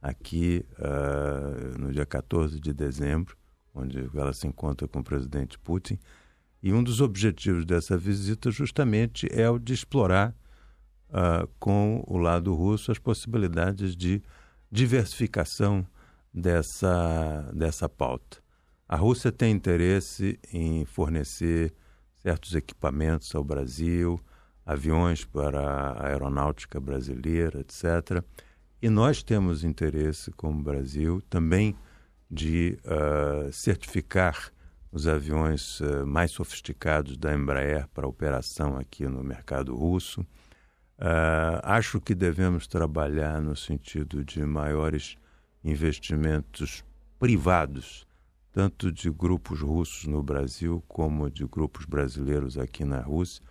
aqui 0.00 0.64
uh, 0.78 1.76
no 1.76 1.90
dia 1.90 2.06
14 2.06 2.60
de 2.60 2.72
dezembro, 2.72 3.36
onde 3.74 4.08
ela 4.14 4.32
se 4.32 4.46
encontra 4.46 4.86
com 4.86 5.00
o 5.00 5.04
presidente 5.04 5.58
Putin. 5.58 5.98
E 6.62 6.72
um 6.72 6.84
dos 6.84 7.00
objetivos 7.00 7.64
dessa 7.64 7.98
visita, 7.98 8.48
justamente, 8.52 9.26
é 9.32 9.50
o 9.50 9.58
de 9.58 9.72
explorar 9.72 10.32
uh, 11.12 11.46
com 11.60 12.02
o 12.06 12.16
lado 12.16 12.54
russo 12.54 12.90
as 12.90 12.98
possibilidades 12.98 13.94
de 13.94 14.22
diversificação 14.70 15.86
dessa, 16.32 17.50
dessa 17.54 17.88
pauta. 17.88 18.38
A 18.88 18.96
Rússia 18.96 19.30
tem 19.30 19.52
interesse 19.52 20.38
em 20.52 20.84
fornecer 20.84 21.72
certos 22.18 22.54
equipamentos 22.54 23.34
ao 23.34 23.44
Brasil, 23.44 24.20
aviões 24.64 25.24
para 25.24 25.60
a 25.60 26.06
aeronáutica 26.08 26.80
brasileira, 26.80 27.60
etc. 27.60 28.24
E 28.80 28.88
nós 28.88 29.22
temos 29.22 29.64
interesse, 29.64 30.30
como 30.32 30.62
Brasil, 30.62 31.22
também 31.28 31.76
de 32.30 32.78
uh, 32.84 33.52
certificar 33.52 34.52
os 34.90 35.06
aviões 35.06 35.80
uh, 35.80 36.06
mais 36.06 36.30
sofisticados 36.30 37.16
da 37.16 37.34
Embraer 37.34 37.86
para 37.88 38.06
operação 38.06 38.76
aqui 38.76 39.06
no 39.06 39.22
mercado 39.22 39.74
russo. 39.74 40.24
Uh, 41.02 41.58
acho 41.64 42.00
que 42.00 42.14
devemos 42.14 42.68
trabalhar 42.68 43.42
no 43.42 43.56
sentido 43.56 44.24
de 44.24 44.44
maiores 44.46 45.16
investimentos 45.64 46.84
privados 47.18 48.06
tanto 48.52 48.92
de 48.92 49.10
grupos 49.10 49.60
russos 49.60 50.04
no 50.04 50.22
Brasil 50.22 50.84
como 50.86 51.30
de 51.30 51.46
grupos 51.46 51.86
brasileiros 51.86 52.58
aqui 52.58 52.84
na 52.84 53.00
Rússia, 53.00 53.42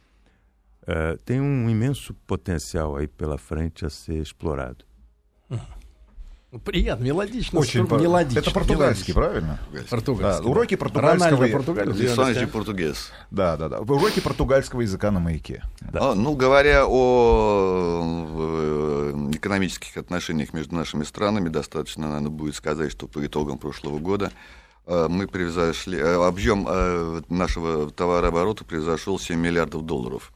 uh, 0.83 1.17
tem 1.25 1.41
um 1.41 1.69
imenso 1.69 2.13
potencial 2.13 2.95
aí 2.95 3.07
pela 3.07 3.37
frente 3.37 3.85
a 3.85 3.89
ser 3.89 4.21
explorado. 4.21 4.85
Приятно, 6.59 7.05
мелодично. 7.05 7.59
Очень 7.59 7.85
струк- 7.85 8.01
мелодично. 8.01 8.39
Это 8.39 8.51
португальский, 8.51 9.13
правильно? 9.13 9.57
Португальский. 9.89 10.43
Да, 10.43 10.49
уроки 10.49 10.75
португальского 10.75 11.29
Рональдо 11.29 11.45
я- 11.45 11.53
португальский. 11.53 12.05
Lições 12.07 12.35
de 12.35 12.51
português. 12.51 12.97
Да, 13.31 13.55
да, 13.55 13.69
да. 13.69 13.79
Уроки 13.79 14.19
португальского 14.19 14.81
языка 14.81 15.11
на 15.11 15.21
маяке. 15.21 15.63
А, 15.93 16.13
ну, 16.13 16.35
говоря 16.35 16.83
о 16.87 18.01
э, 19.13 19.29
экономических 19.33 19.95
отношениях 19.95 20.51
между 20.53 20.75
нашими 20.75 21.05
странами, 21.05 21.47
достаточно, 21.47 22.07
наверное, 22.07 22.31
будет 22.31 22.55
сказать, 22.55 22.91
что 22.91 23.07
по 23.07 23.25
итогам 23.25 23.57
прошлого 23.57 23.99
года 23.99 24.33
э, 24.87 25.07
мы 25.09 25.27
превзошли, 25.27 25.99
э, 25.99 26.15
объем 26.27 26.67
нашего 27.29 27.89
товарооборота 27.91 28.65
превзошел 28.65 29.17
7 29.17 29.39
миллиардов 29.39 29.85
долларов. 29.85 30.33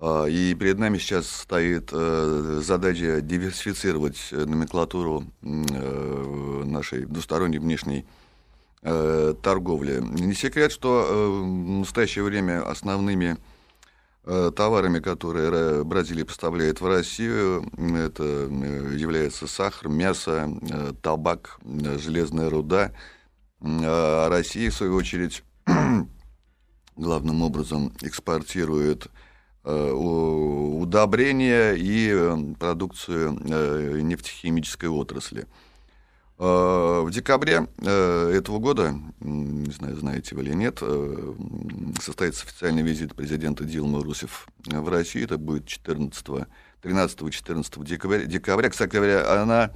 А, 0.00 0.26
И 0.26 0.54
перед 0.54 0.78
нами 0.78 0.98
сейчас 0.98 1.28
стоит 1.28 1.90
э, 1.92 2.60
задача 2.62 3.20
диверсифицировать 3.20 4.18
э, 4.30 4.44
номенклатуру 4.44 5.24
э, 5.42 6.62
нашей 6.64 7.04
двусторонней 7.04 7.58
внешней 7.58 8.06
торговли. 8.80 9.98
Не 10.00 10.34
секрет, 10.34 10.70
что 10.70 11.42
в 11.42 11.44
настоящее 11.80 12.22
время 12.22 12.62
основными 12.62 13.36
товарами, 14.22 15.00
которые 15.00 15.48
Ра- 15.50 15.84
Бразилия 15.84 16.24
поставляет 16.24 16.80
в 16.80 16.86
Россию, 16.86 17.68
это 17.76 18.22
является 18.22 19.48
сахар, 19.48 19.88
мясо, 19.88 20.48
табак, 21.02 21.58
железная 21.64 22.48
руда. 22.48 22.92
А 23.60 24.28
Россия, 24.28 24.70
в 24.70 24.74
свою 24.74 24.94
очередь, 24.94 25.42
главным 26.96 27.42
образом 27.42 27.92
экспортирует 28.02 29.08
удобрения 29.64 31.72
и 31.72 32.10
э, 32.12 32.36
продукцию 32.58 33.38
э, 33.44 34.00
нефтехимической 34.02 34.88
отрасли. 34.88 35.46
Э, 36.38 37.02
В 37.04 37.10
декабре 37.10 37.66
э, 37.78 38.32
этого 38.34 38.58
года, 38.58 38.94
не 39.20 39.70
знаю, 39.72 39.96
знаете 39.96 40.34
вы 40.34 40.42
или 40.42 40.54
нет, 40.54 40.78
э, 40.80 41.34
состоится 42.00 42.46
официальный 42.46 42.82
визит 42.82 43.14
президента 43.14 43.64
Дилмы 43.64 44.02
Русев 44.02 44.48
в 44.64 44.88
Россию. 44.88 45.24
Это 45.24 45.38
будет 45.38 45.66
14 45.66 46.24
13-14 46.82 47.84
декабря. 47.84 48.24
декабря. 48.24 48.70
Кстати 48.70 48.94
говоря, 48.94 49.42
она 49.42 49.72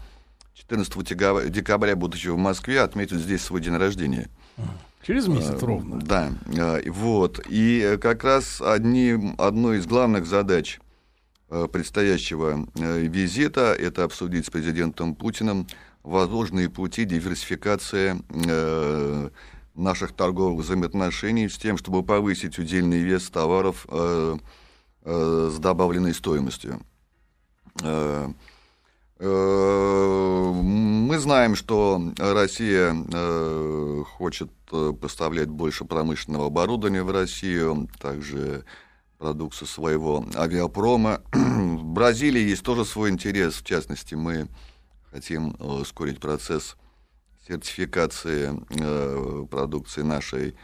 14 0.55 1.05
декабря, 1.05 1.49
декабря, 1.49 1.97
будучи 1.97 2.29
в 2.29 2.37
Москве, 2.37 2.81
отметит 2.81 3.18
здесь 3.18 3.42
свой 3.42 3.61
день 3.61 3.77
рождения. 3.77 4.29
Через 5.03 5.27
месяц 5.27 5.61
ровно. 5.62 5.99
Да, 5.99 6.33
э, 6.47 6.88
вот. 6.91 7.41
И 7.49 7.81
э, 7.81 7.99
как 7.99 8.23
раз 8.23 8.62
одни, 8.62 9.35
одной 9.37 9.79
из 9.79 9.87
главных 9.87 10.27
задач 10.27 10.79
э, 11.51 11.67
предстоящего 11.71 12.69
визита 12.75 13.75
это 13.75 14.05
обсудить 14.05 14.47
с 14.47 14.51
президентом 14.51 15.17
Путиным 15.17 15.67
возможные 16.05 16.69
пути 16.69 17.05
диверсификации 17.05 18.17
наших 19.75 20.12
торговых 20.12 20.65
взаимоотношений 20.65 21.49
с 21.49 21.57
тем, 21.57 21.79
чтобы 21.79 22.03
повысить 22.03 22.59
удельный 22.59 23.03
вес 23.03 23.31
товаров 23.31 23.87
с 25.05 25.59
добавленной 25.59 26.12
стоимостью. 26.12 26.81
Э, 29.25 30.53
Мы 30.53 31.19
знаем, 31.19 31.55
что 31.55 32.03
Россия 32.19 32.93
э, 32.93 34.03
хочет 34.17 34.51
э, 34.73 34.93
поставлять 35.01 35.49
больше 35.49 35.85
промышленного 35.85 36.47
оборудования 36.47 37.05
в 37.05 37.11
Россию, 37.11 37.89
также 38.01 38.65
продукцию 39.19 39.69
своего 39.69 40.25
авиапрома. 40.35 41.21
В 41.33 41.85
Бразилии 41.85 42.41
есть 42.41 42.65
тоже 42.65 42.85
свой 42.85 43.11
интерес, 43.11 43.55
в 43.55 43.65
частности, 43.65 44.17
мы 44.17 44.49
хотим 45.13 45.55
ускорить 45.61 46.19
процесс 46.19 46.77
сертификации 47.47 48.53
продукции 49.47 50.03
нашей 50.03 50.57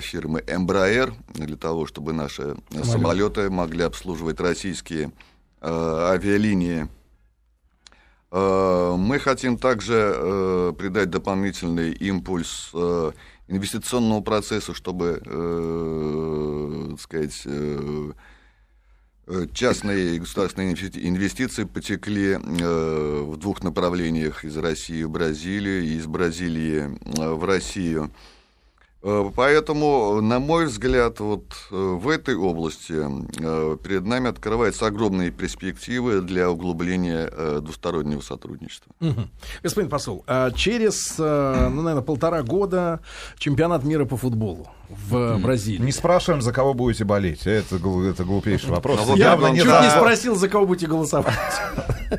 фирмы 0.00 0.40
Embraer 0.40 1.12
для 1.34 1.56
того, 1.56 1.86
чтобы 1.86 2.14
наши 2.14 2.56
Самолеты. 2.70 2.90
самолеты 2.90 3.50
могли 3.50 3.82
обслуживать 3.82 4.40
российские 4.40 5.12
авиалинии. 5.60 6.88
Э, 8.32 8.96
Мы 8.96 9.18
хотим 9.18 9.58
также 9.58 10.14
э, 10.14 10.72
придать 10.76 11.10
дополнительный 11.10 11.92
импульс 11.92 12.70
э, 12.72 13.12
инвестиционному 13.48 14.22
процессу, 14.22 14.72
чтобы, 14.74 15.20
так 16.90 17.00
сказать, 17.00 17.46
частные 19.52 20.16
и 20.16 20.18
государственные 20.18 20.72
инвести- 20.72 21.06
инвестиции 21.06 21.64
потекли 21.64 22.36
в 22.36 23.36
двух 23.36 23.62
направлениях 23.62 24.46
из 24.46 24.56
России 24.56 25.02
в 25.02 25.10
Бразилию 25.10 25.82
и 25.82 25.96
из 25.96 26.06
Бразилии 26.06 26.98
в 27.14 27.44
Россию. 27.44 28.10
Э, 29.02 29.30
Поэтому, 29.34 30.20
на 30.20 30.38
мой 30.38 30.66
взгляд, 30.66 31.20
вот 31.20 31.44
э, 31.70 31.74
в 31.74 32.08
этой 32.08 32.36
области 32.36 32.94
э, 32.94 33.76
перед 33.82 34.04
нами 34.06 34.30
открываются 34.30 34.86
огромные 34.86 35.30
перспективы 35.30 36.20
для 36.20 36.50
углубления 36.50 37.30
двустороннего 37.60 38.20
сотрудничества. 38.20 38.92
Мгм. 39.00 39.30
Господин 39.62 39.90
посол, 39.90 40.24
а 40.26 40.50
через, 40.50 41.18
ну, 41.18 41.82
наверное, 41.82 42.02
полтора 42.02 42.42
года 42.42 43.00
чемпионат 43.38 43.84
мира 43.84 44.04
по 44.04 44.16
футболу 44.16 44.68
в 45.08 45.38
Бразилии. 45.38 45.82
Не 45.84 45.92
спрашиваем, 45.92 46.42
за 46.42 46.52
кого 46.52 46.74
будете 46.74 47.04
болеть. 47.04 47.46
Это, 47.46 47.76
это 47.76 48.24
глупейший 48.24 48.70
вопрос. 48.70 49.00
Ну, 49.00 49.06
вот 49.06 49.18
Я 49.18 49.30
Явно 49.32 49.48
не 49.48 49.58
чуть 49.60 49.68
за- 49.68 49.80
не 49.82 49.90
спросил, 49.90 50.36
за 50.36 50.48
кого 50.48 50.66
будете 50.66 50.86
голосовать. 50.86 51.34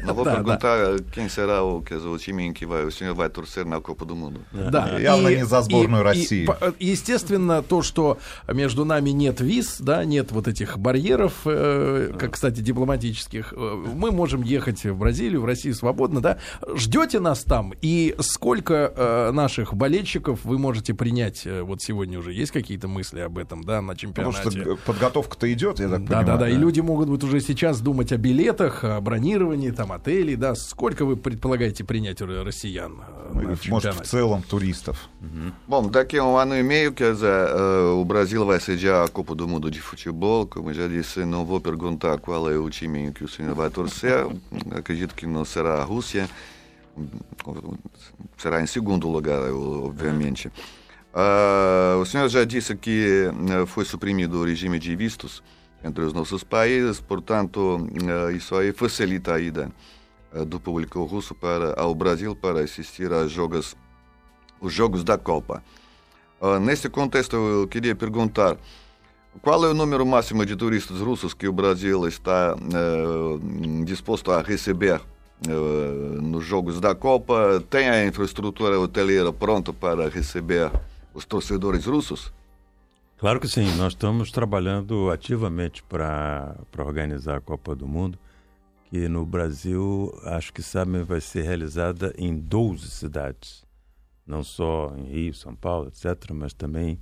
Não 0.06 0.16
vou 0.16 0.24
Да, 0.26 0.36
perguntar 0.36 1.00
quem 1.14 1.30
será 1.30 1.62
o, 1.64 1.82
quer 1.84 1.98
dizer, 1.98 2.10
o 2.10 2.18
time 2.18 2.48
em 2.48 2.54
que 2.54 2.66
vai, 2.66 2.84
o 2.84 2.92
senhor 2.92 3.14
vai 3.14 3.30
torcer 3.30 3.64
na 3.64 3.80
Copa 3.80 4.06
do 4.06 4.16
Mundo. 4.16 4.40
Да. 4.52 4.98
Явно 5.00 5.28
не 5.30 5.46
за 5.46 5.62
сборную 5.62 6.02
и- 6.02 6.06
России. 6.06 6.50
и 6.80 6.88
естественно, 6.88 7.62
то, 7.62 7.84
что 7.84 8.18
между 8.52 8.86
нами 8.86 9.12
нет 9.12 9.40
виз, 9.40 9.78
да, 9.80 10.04
нет 10.04 10.32
вот 10.32 10.48
этих 10.48 10.80
барьеров, 10.80 11.34
э, 11.46 12.12
как, 12.18 12.32
кстати, 12.32 12.60
дипломатических, 12.62 13.54
э, 13.56 13.84
мы 13.94 14.12
можем 14.12 14.42
ехать 14.42 14.84
в 14.84 14.96
Бразилию, 14.98 15.42
в 15.42 15.46
Россию 15.46 15.76
свободно, 15.76 16.22
да. 16.22 16.38
Ждете 16.76 17.20
нас 17.20 17.44
там? 17.44 17.74
И 17.82 18.16
сколько 18.20 18.92
э, 18.96 19.32
наших 19.32 19.76
болельщиков 19.76 20.40
вы 20.44 20.58
можете 20.58 20.94
принять? 20.96 21.44
э, 21.46 21.62
Вот 21.62 21.82
сегодня 21.84 22.18
уже 22.20 22.34
есть 22.34 22.52
какие-то 22.63 22.88
мысли 22.88 23.19
об 23.19 23.38
этом, 23.38 23.63
да, 23.63 23.82
на 23.82 23.93
Потому 23.93 24.32
что 24.32 24.49
чемпионате? 24.49 24.82
подготовка-то 24.86 25.54
идет, 25.54 25.80
я 25.80 25.89
так 25.89 26.04
Да, 26.06 26.17
понимаю. 26.17 26.26
да, 26.26 26.38
да. 26.38 26.49
И 26.49 26.56
люди 26.56 26.80
могут 26.80 27.10
вот 27.10 27.23
уже 27.23 27.39
сейчас 27.41 27.80
думать 27.82 28.12
о 28.12 28.17
билетах, 28.17 28.84
о 28.84 28.99
бронировании, 28.99 29.69
там, 29.69 29.91
отелей, 29.91 30.36
да. 30.36 30.56
Сколько 30.56 31.06
вы 31.06 31.15
предполагаете 31.17 31.84
принять 31.84 32.19
россиян 32.21 32.93
э, 32.93 33.32
Ну, 33.34 33.41
Может, 33.43 33.60
в 33.60 33.63
чемпионате? 33.63 34.04
целом 34.10 34.41
turistas. 34.49 34.95
Bom, 35.67 35.89
daqui 35.89 36.17
a 36.17 36.23
um 36.26 36.38
ano 36.38 36.56
e 36.56 36.63
meio, 36.63 36.91
quer 36.93 37.13
dizer, 37.13 37.28
eh, 37.28 37.93
o 37.93 38.04
Brasil 38.06 38.45
vai 38.45 38.60
sediar 38.60 39.04
a 39.06 39.08
Copa 39.08 39.36
do 39.36 39.47
Mundo 39.47 39.69
de 39.69 39.80
Futebol. 39.80 40.47
Como 40.47 40.73
já 40.73 40.88
disse, 40.88 41.26
não 41.26 41.45
vou 41.45 41.60
perguntar 41.62 42.17
qual 42.19 42.49
é 42.49 42.58
o 42.58 42.69
time 42.69 42.99
em 43.08 43.12
que 43.12 43.23
o 43.23 43.28
senhor 43.28 43.54
vai 43.54 43.69
torcer. 43.69 44.26
Acredito 44.71 45.13
que 45.13 45.28
não 45.28 45.45
será 45.45 45.76
a 45.82 45.84
Rússia. 45.84 46.30
Será 48.38 48.62
em 48.62 48.67
segundo 48.67 49.10
lugar, 49.10 49.41
obviamente. 49.52 50.52
Uh, 51.13 51.99
o 51.99 52.06
senhor 52.08 52.28
já 52.28 52.43
disse 52.43 52.76
que 52.76 53.28
uh, 53.28 53.67
foi 53.67 53.86
suprimido 53.86 54.39
o 54.39 54.45
regime 54.45 54.80
de 54.80 54.95
vistos 54.95 55.43
entre 55.84 56.04
os 56.04 56.12
nossos 56.12 56.43
países, 56.43 56.99
portanto, 56.99 57.88
uh, 58.02 58.32
isso 58.32 58.56
aí 58.56 58.73
facilita 58.73 59.36
a 59.36 59.39
ida 59.39 59.71
do 60.47 60.60
público 60.60 61.04
russo 61.04 61.36
para 61.36 61.80
ao 61.80 61.93
Brasil 61.93 62.36
para 62.36 62.62
assistir 62.62 63.13
aos 63.13 63.32
jogos, 63.32 63.76
os 64.60 64.73
jogos 64.73 65.04
da 65.04 65.15
Copa. 65.15 65.63
nesse 66.60 66.89
contexto, 66.89 67.36
eu 67.36 67.67
queria 67.67 67.93
perguntar 67.93 68.58
qual 69.43 69.63
é 69.63 69.67
o 69.67 69.76
número 69.76 70.04
máximo 70.04 70.43
de 70.43 70.56
turistas 70.56 70.97
russos 70.97 71.36
que 71.36 71.47
o 71.47 71.54
Brasil 71.54 72.08
está 72.08 72.56
disposto 73.86 74.32
a 74.32 74.41
receber 74.41 74.99
nos 76.19 76.43
jogos 76.43 76.82
da 76.82 76.95
Copa? 76.95 77.63
Tem 77.69 77.88
a 77.88 78.04
infraestrutura 78.04 78.80
hoteleira 78.80 79.32
pronta 79.32 79.71
para 79.71 80.10
receber 80.10 80.71
os 81.13 81.26
torcedores 81.26 81.86
russos? 81.86 82.34
Claro 83.17 83.39
que 83.39 83.47
sim. 83.47 83.65
Nós 83.78 83.93
estamos 83.93 84.32
trabalhando 84.32 85.10
ativamente 85.10 85.82
para 85.84 86.58
organizar 86.78 87.38
a 87.38 87.41
Copa 87.41 87.76
do 87.76 87.88
Mundo, 87.88 88.19
que 88.89 89.08
no 89.08 89.26
Brasil, 89.26 90.13
acho 90.23 90.52
que 90.52 90.62
sabem, 90.62 91.04
vai 91.04 91.21
ser 91.21 91.43
realizada 91.43 92.13
em 92.17 92.38
12 92.38 92.89
cidades. 92.89 93.63
Não 94.26 94.43
só 94.43 94.93
em 94.97 95.04
Rio, 95.06 95.34
São 95.34 95.56
Paulo, 95.56 95.88
etc., 95.88 96.32
mas 96.34 96.54
também 96.54 96.99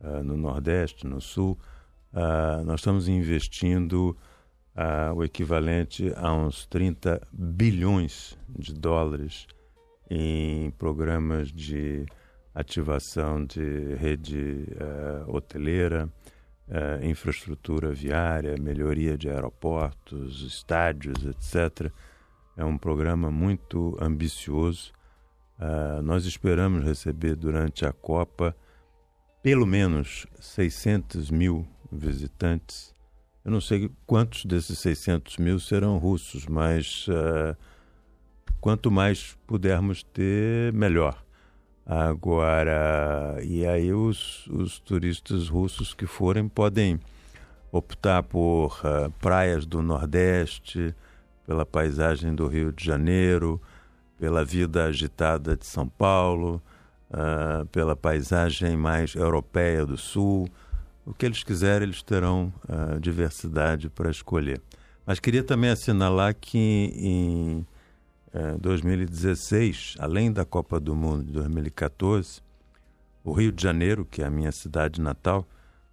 uh, 0.00 0.22
no 0.22 0.36
Nordeste, 0.36 1.06
no 1.06 1.20
Sul. 1.20 1.58
Uh, 2.12 2.64
nós 2.64 2.80
estamos 2.80 3.08
investindo 3.08 4.16
uh, 4.74 5.14
o 5.14 5.24
equivalente 5.24 6.12
a 6.16 6.32
uns 6.32 6.66
30 6.66 7.20
bilhões 7.32 8.38
de 8.48 8.72
dólares 8.72 9.46
em 10.10 10.70
programas 10.72 11.52
de 11.52 12.06
ativação 12.58 13.44
de 13.44 13.94
rede 13.94 14.66
uh, 14.72 15.32
hoteleira, 15.32 16.08
uh, 16.66 17.04
infraestrutura 17.04 17.92
viária, 17.92 18.56
melhoria 18.60 19.16
de 19.16 19.28
aeroportos, 19.28 20.42
estádios, 20.42 21.24
etc. 21.24 21.92
É 22.56 22.64
um 22.64 22.76
programa 22.76 23.30
muito 23.30 23.96
ambicioso. 24.00 24.92
Uh, 25.56 26.02
nós 26.02 26.24
esperamos 26.24 26.82
receber 26.84 27.36
durante 27.36 27.86
a 27.86 27.92
Copa 27.92 28.56
pelo 29.40 29.64
menos 29.64 30.26
600 30.40 31.30
mil 31.30 31.64
visitantes. 31.92 32.92
Eu 33.44 33.52
não 33.52 33.60
sei 33.60 33.88
quantos 34.04 34.44
desses 34.44 34.80
600 34.80 35.36
mil 35.38 35.60
serão 35.60 35.96
russos, 35.96 36.44
mas 36.46 37.06
quanto 38.60 38.90
mais 38.90 39.38
pudermos 39.46 40.02
ter, 40.02 40.72
melhor. 40.72 41.24
Agora, 41.88 43.38
e 43.42 43.66
aí 43.66 43.94
os, 43.94 44.46
os 44.48 44.78
turistas 44.78 45.48
russos 45.48 45.94
que 45.94 46.04
forem 46.04 46.46
podem 46.46 47.00
optar 47.72 48.22
por 48.22 48.78
uh, 48.84 49.10
praias 49.18 49.64
do 49.64 49.80
Nordeste, 49.80 50.94
pela 51.46 51.64
paisagem 51.64 52.34
do 52.34 52.46
Rio 52.46 52.70
de 52.72 52.84
Janeiro, 52.84 53.58
pela 54.18 54.44
vida 54.44 54.84
agitada 54.84 55.56
de 55.56 55.64
São 55.64 55.88
Paulo, 55.88 56.60
uh, 57.10 57.64
pela 57.68 57.96
paisagem 57.96 58.76
mais 58.76 59.14
europeia 59.14 59.86
do 59.86 59.96
Sul. 59.96 60.46
O 61.06 61.14
que 61.14 61.24
eles 61.24 61.42
quiserem, 61.42 61.88
eles 61.88 62.02
terão 62.02 62.52
uh, 62.68 63.00
diversidade 63.00 63.88
para 63.88 64.10
escolher. 64.10 64.60
Mas 65.06 65.18
queria 65.18 65.42
também 65.42 65.70
assinalar 65.70 66.36
que 66.38 66.92
em 66.94 67.66
2016, 68.60 69.96
é, 69.98 70.02
além 70.02 70.32
da 70.32 70.44
Copa 70.44 70.78
do 70.78 70.94
Mundo 70.94 71.24
de 71.24 71.32
2014, 71.32 72.40
o 73.24 73.32
Rio 73.32 73.52
de 73.52 73.62
Janeiro, 73.62 74.04
que 74.04 74.22
é 74.22 74.26
a 74.26 74.30
minha 74.30 74.52
cidade 74.52 75.00
natal, 75.00 75.46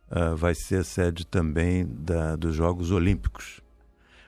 uh, 0.10 0.36
vai 0.36 0.56
ser 0.56 0.84
sede 0.84 1.26
também 1.26 1.86
da, 1.86 2.36
dos 2.36 2.56
Jogos 2.56 2.91
Olímpicos. 2.91 3.62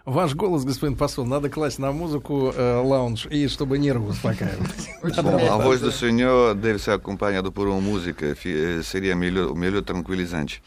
Ваш 0.07 0.35
голос, 0.35 0.63
господин 0.63 0.95
посол, 0.95 1.25
надо 1.25 1.49
класть 1.49 1.79
на 1.79 1.91
музыку 1.91 2.53
э, 2.55 2.81
лаунж, 2.81 3.25
и 3.25 3.49
чтобы 3.49 3.77
нервы 3.77 4.11
успокаивать. 4.11 4.87
A 5.03 5.57
voz 5.57 5.81
do 5.81 5.91
senhor 5.91 6.55
deve 6.55 6.79
ser 6.79 6.91
acompanhada 6.91 7.51
por 7.51 7.67
uma 7.67 7.81
música, 7.81 8.33
seria 8.83 9.17
melhor, 9.17 9.53
melhor 9.53 9.81
tranquilizante. 9.83 10.61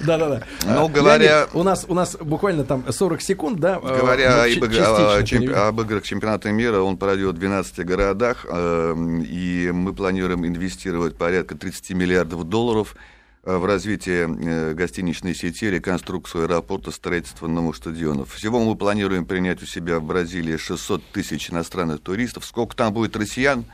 Да-да-да. 0.00 0.42
Ну, 0.66 0.88
говоря... 0.88 1.46
У 1.54 1.62
нас, 1.62 1.86
у 1.88 1.94
нас 1.94 2.16
буквально 2.20 2.64
там 2.64 2.84
40 2.90 3.22
секунд, 3.22 3.60
да? 3.60 3.78
Говоря 3.78 4.42
об 4.42 5.80
играх 5.80 6.02
чемпионата 6.02 6.50
мира, 6.50 6.80
он 6.80 6.96
пройдет 6.96 7.36
в 7.36 7.38
12 7.38 7.86
городах, 7.86 8.46
и 8.50 9.70
мы 9.72 9.92
планируем 9.92 10.44
инвестировать 10.44 11.14
порядка 11.16 11.56
30 11.56 11.90
миллиардов 11.90 12.42
долларов– 12.42 12.96
Э, 13.06 13.13
в 13.44 13.66
развитие 13.66 14.26
э, 14.26 14.72
гостиничной 14.72 15.34
сети, 15.34 15.70
реконструкцию 15.70 16.44
аэропорта, 16.44 16.90
строительство 16.90 17.46
новых 17.46 17.76
стадионов. 17.76 18.32
Всего 18.32 18.58
мы 18.58 18.74
планируем 18.74 19.26
принять 19.26 19.62
у 19.62 19.66
себя 19.66 19.98
в 20.00 20.04
Бразилии 20.04 20.56
600 20.56 21.04
тысяч 21.12 21.50
иностранных 21.50 22.00
туристов. 22.00 22.46
Сколько 22.46 22.74
там 22.74 22.94
будет 22.94 23.16
россиян, 23.16 23.66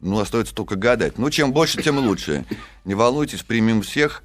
ну, 0.00 0.18
остается 0.18 0.54
только 0.54 0.74
гадать. 0.74 1.18
Ну, 1.18 1.30
чем 1.30 1.52
больше, 1.52 1.80
тем 1.80 1.98
лучше. 1.98 2.44
Не 2.84 2.94
волнуйтесь, 2.94 3.44
примем 3.44 3.82
всех. 3.82 4.24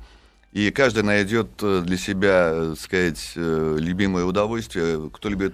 И 0.51 0.71
каждый 0.71 1.03
найдет 1.03 1.49
э, 1.61 1.83
для 1.85 1.97
себя, 1.97 2.69
так 2.69 2.79
сказать, 2.79 3.33
любимое 3.35 4.25
удовольствие. 4.25 5.11
Кто 5.13 5.29
любит 5.29 5.53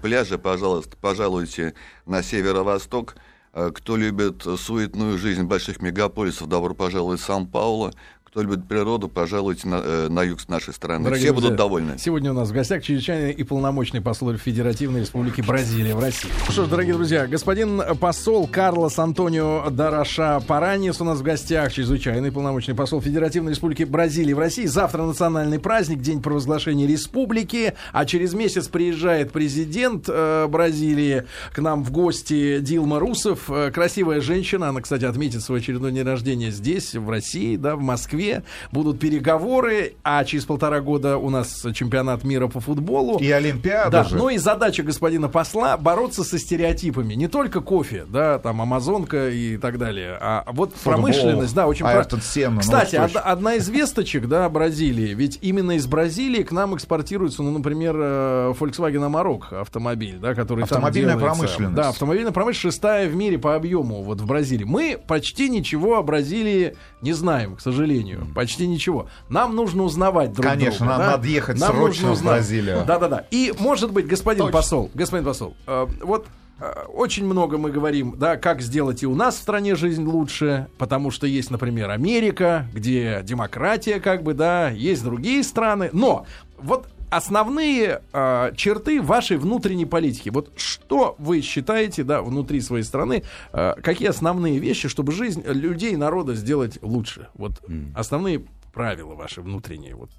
пляжи, 0.00 0.38
пожалуйста, 0.38 0.96
пожалуйте 1.00 1.74
на 2.06 2.22
северо-восток. 2.22 3.16
Кто 3.52 3.96
любит 3.96 4.42
суетную 4.42 5.16
жизнь 5.16 5.44
больших 5.44 5.80
мегаполисов, 5.80 6.46
добро 6.46 6.74
пожаловать 6.74 7.20
в 7.20 7.24
Сан-Пауло 7.24 7.94
кто 8.36 8.42
любит 8.42 8.68
природу, 8.68 9.08
пожалуйте 9.08 9.66
на, 9.66 9.80
э, 9.82 10.08
на 10.10 10.22
юг 10.22 10.42
с 10.42 10.48
нашей 10.48 10.74
страны. 10.74 11.04
Дорогие 11.04 11.24
Все 11.24 11.32
друзья, 11.32 11.48
будут 11.48 11.58
довольны. 11.58 11.96
Сегодня 11.96 12.32
у 12.32 12.34
нас 12.34 12.50
в 12.50 12.52
гостях 12.52 12.82
чрезвычайный 12.82 13.32
и 13.32 13.42
полномочный 13.44 14.02
посол 14.02 14.36
Федеративной 14.36 15.00
Республики 15.00 15.40
Бразилия 15.40 15.94
в 15.94 16.00
России. 16.00 16.28
Ну 16.46 16.52
что 16.52 16.66
ж, 16.66 16.68
дорогие 16.68 16.92
друзья, 16.92 17.26
господин 17.26 17.80
посол 17.98 18.46
Карлос 18.46 18.98
Антонио 18.98 19.70
Дараша 19.70 20.42
Паранис 20.46 21.00
у 21.00 21.04
нас 21.04 21.20
в 21.20 21.22
гостях, 21.22 21.72
чрезвычайный 21.72 22.30
полномочный 22.30 22.74
посол 22.74 23.00
Федеративной 23.00 23.52
Республики 23.52 23.84
Бразилии 23.84 24.34
в 24.34 24.38
России. 24.38 24.66
Завтра 24.66 25.04
национальный 25.04 25.58
праздник, 25.58 26.02
день 26.02 26.20
провозглашения 26.20 26.86
республики, 26.86 27.72
а 27.94 28.04
через 28.04 28.34
месяц 28.34 28.68
приезжает 28.68 29.32
президент 29.32 30.10
э, 30.10 30.46
Бразилии 30.46 31.24
к 31.54 31.58
нам 31.60 31.82
в 31.82 31.90
гости 31.90 32.58
Дилма 32.60 32.98
Русов. 33.00 33.48
Э, 33.48 33.70
красивая 33.70 34.20
женщина, 34.20 34.68
она, 34.68 34.82
кстати, 34.82 35.06
отметит 35.06 35.40
свой 35.40 35.60
очередной 35.60 35.92
день 35.92 36.04
рождения 36.04 36.50
здесь, 36.50 36.94
в 36.94 37.08
России, 37.08 37.56
да, 37.56 37.76
в 37.76 37.80
Москве. 37.80 38.25
Москве. 38.26 38.42
Будут 38.72 38.98
переговоры, 38.98 39.94
а 40.02 40.24
через 40.24 40.44
полтора 40.44 40.80
года 40.80 41.18
у 41.18 41.30
нас 41.30 41.64
чемпионат 41.74 42.24
мира 42.24 42.48
по 42.48 42.60
футболу. 42.60 43.18
И 43.18 43.30
Олимпиада 43.30 43.90
да, 43.90 44.04
же. 44.04 44.16
Ну 44.16 44.28
и 44.28 44.38
задача 44.38 44.82
господина 44.82 45.28
посла 45.28 45.76
бороться 45.76 46.24
со 46.24 46.38
стереотипами. 46.38 47.14
Не 47.14 47.28
только 47.28 47.60
кофе, 47.60 48.04
да, 48.08 48.38
там 48.38 48.60
Амазонка 48.60 49.30
и 49.30 49.56
так 49.56 49.78
далее, 49.78 50.16
а 50.20 50.44
вот 50.52 50.72
Футбол, 50.74 50.92
промышленность, 50.92 51.54
да, 51.54 51.66
очень... 51.66 51.86
Айртон 51.86 52.20
Сенна, 52.20 52.60
Кстати, 52.60 52.96
од- 52.96 53.16
одна 53.16 53.54
из 53.54 53.68
весточек, 53.68 54.26
да, 54.26 54.48
Бразилии, 54.48 55.14
ведь 55.14 55.38
именно 55.42 55.72
из 55.72 55.86
Бразилии 55.86 56.42
к 56.42 56.52
нам 56.52 56.74
экспортируется, 56.74 57.42
ну, 57.42 57.52
например, 57.52 57.94
э, 57.96 58.54
Volkswagen 58.58 59.10
Amarok 59.10 59.60
автомобиль, 59.60 60.18
да, 60.18 60.34
который 60.34 60.64
Автомобильная 60.64 61.12
там 61.12 61.20
делается. 61.20 61.42
промышленность. 61.42 61.76
Да, 61.76 61.88
автомобильная 61.90 62.32
промышленность 62.32 62.56
шестая 62.56 63.08
в 63.08 63.14
мире 63.14 63.38
по 63.38 63.54
объему 63.54 64.02
вот 64.02 64.20
в 64.20 64.26
Бразилии. 64.26 64.64
Мы 64.64 64.98
почти 65.06 65.48
ничего 65.48 65.98
о 65.98 66.02
Бразилии 66.02 66.76
не 67.02 67.12
знаем, 67.12 67.56
к 67.56 67.60
сожалению 67.60 68.15
сожалению. 68.16 68.34
Почти 68.34 68.66
ничего. 68.66 69.06
Нам 69.28 69.54
нужно 69.54 69.82
узнавать 69.84 70.32
друг 70.32 70.46
Конечно, 70.46 70.78
друга. 70.78 70.90
нам 70.90 70.98
да? 70.98 71.10
надо 71.12 71.28
ехать 71.28 71.58
нам 71.58 71.70
срочно 71.70 72.14
в 72.14 72.22
Бразилию. 72.22 72.84
Да-да-да. 72.86 73.26
И, 73.30 73.52
может 73.58 73.92
быть, 73.92 74.06
господин 74.06 74.44
Точно. 74.44 74.52
посол, 74.52 74.90
господин 74.94 75.24
посол, 75.24 75.56
э, 75.66 75.86
вот 76.02 76.26
э, 76.60 76.72
очень 76.92 77.24
много 77.24 77.58
мы 77.58 77.70
говорим, 77.70 78.14
да, 78.16 78.36
как 78.36 78.60
сделать 78.62 79.02
и 79.02 79.06
у 79.06 79.14
нас 79.14 79.36
в 79.36 79.38
стране 79.38 79.74
жизнь 79.74 80.04
лучше, 80.04 80.68
потому 80.78 81.10
что 81.10 81.26
есть, 81.26 81.50
например, 81.50 81.90
Америка, 81.90 82.66
где 82.72 83.20
демократия, 83.22 84.00
как 84.00 84.22
бы, 84.22 84.34
да, 84.34 84.70
есть 84.70 85.04
другие 85.04 85.42
страны. 85.42 85.90
Но 85.92 86.26
вот 86.58 86.88
основные 87.10 88.02
э, 88.12 88.52
черты 88.56 89.00
вашей 89.02 89.36
внутренней 89.36 89.86
политики. 89.86 90.28
Вот 90.28 90.52
что 90.56 91.14
вы 91.18 91.40
считаете, 91.40 92.04
да, 92.04 92.22
внутри 92.22 92.60
своей 92.60 92.84
страны, 92.84 93.22
э, 93.52 93.74
какие 93.82 94.08
основные 94.08 94.58
вещи, 94.58 94.88
чтобы 94.88 95.12
жизнь 95.12 95.42
людей, 95.46 95.96
народа 95.96 96.34
сделать 96.34 96.78
лучше? 96.82 97.28
Вот 97.34 97.52
mm. 97.68 97.92
основные 97.94 98.44
правила 98.72 99.14
ваши 99.14 99.40
внутренние, 99.40 99.94
вот 99.94 100.10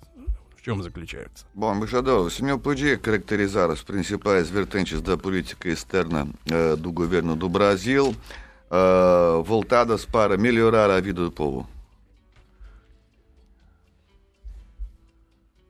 в 0.56 0.62
чем 0.64 0.82
заключаются? 0.82 1.46
Bom, 1.54 1.74
embaixador, 1.76 2.26
o 2.26 2.30
senhor 2.30 2.60
podia 2.60 2.98
caracterizar 2.98 3.70
as 3.70 3.82
principais 3.82 4.50
vertentes 4.50 5.02
da 5.02 5.18
política 5.18 5.70
externa 5.70 6.24
uh, 6.26 6.76
do 6.76 6.92
governo 6.92 7.36
do 7.36 7.48
Brasil 7.48 8.16
uh, 8.70 9.44
voltadas 9.44 10.06
para 10.06 10.38
melhorar 10.38 10.90
a 10.90 11.00
vida 11.00 11.22
do 11.22 11.32
povo? 11.32 11.68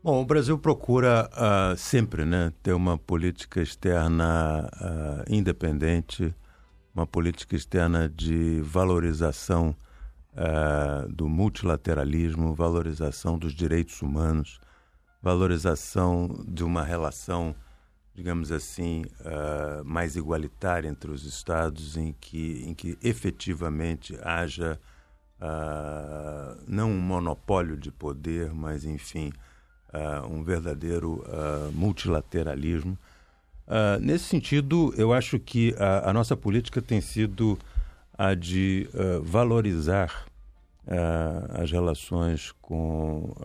Bom, 0.08 0.22
o 0.22 0.26
Brasil 0.26 0.58
procura 0.58 1.30
uh, 1.34 1.76
sempre 1.76 2.24
né, 2.24 2.54
ter 2.64 2.72
uma 2.72 2.98
política 2.98 3.62
externa 3.62 4.70
uh, 4.74 5.26
independente, 5.28 6.34
uma 6.96 7.06
política 7.06 7.58
externa 7.58 8.08
de 8.08 8.62
valorização 8.62 9.76
uh, 10.32 11.12
do 11.12 11.28
multilateralismo, 11.28 12.56
valorização 12.56 13.38
dos 13.38 13.52
direitos 13.52 14.02
humanos, 14.02 14.62
valorização 15.22 16.42
de 16.48 16.64
uma 16.64 16.86
relação, 16.86 17.54
digamos 18.16 18.50
assim, 18.50 19.04
mais 19.84 20.16
igualitária 20.16 20.88
entre 20.88 21.12
os 21.12 21.26
Estados, 21.26 21.98
em 21.98 22.14
que, 22.14 22.64
em 22.66 22.74
que 22.74 22.98
efetivamente 23.04 24.18
haja 24.24 24.80
não 26.66 26.92
um 26.92 27.02
monopólio 27.02 27.76
de 27.76 27.92
poder, 27.92 28.54
mas, 28.54 28.86
enfim, 28.86 29.34
um 30.30 30.44
verdadeiro 30.44 31.24
multilateralismo 31.74 32.98
Uh, 33.68 34.00
nesse 34.00 34.24
sentido, 34.24 34.94
eu 34.96 35.12
acho 35.12 35.38
que 35.38 35.76
a, 35.78 36.10
a, 36.10 36.14
nossa 36.14 36.38
política 36.38 36.82
tem 36.82 37.02
sido 37.02 37.60
a 38.18 38.34
de 38.34 38.90
uh, 38.94 39.22
valorizar 39.22 40.26
uh, 40.86 41.62
as 41.62 41.70
relações 41.70 42.54
com 42.62 43.36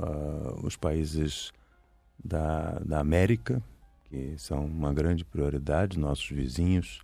os 0.62 0.76
países 0.76 1.52
da, 2.24 2.78
da 2.84 3.00
América, 3.00 3.60
que 4.04 4.34
são 4.38 4.64
uma 4.64 4.94
grande 4.94 5.24
prioridade, 5.24 5.98
nossos 5.98 6.30
vizinhos, 6.30 7.00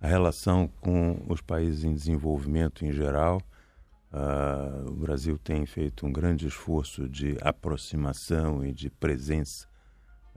a 0.00 0.08
relação 0.08 0.68
com 0.80 1.22
os 1.28 1.40
países 1.40 1.84
em 1.84 1.94
desenvolvimento 1.94 2.84
em 2.84 2.90
geral. 2.90 3.40
O 4.86 4.92
Brasil 4.92 5.38
tem 5.38 5.66
feito 5.66 6.06
um 6.06 6.12
grande 6.12 6.46
esforço 6.46 7.08
de 7.08 7.36
aproximação 7.42 8.64
e 8.64 8.72
de 8.72 8.88
presença 8.88 9.68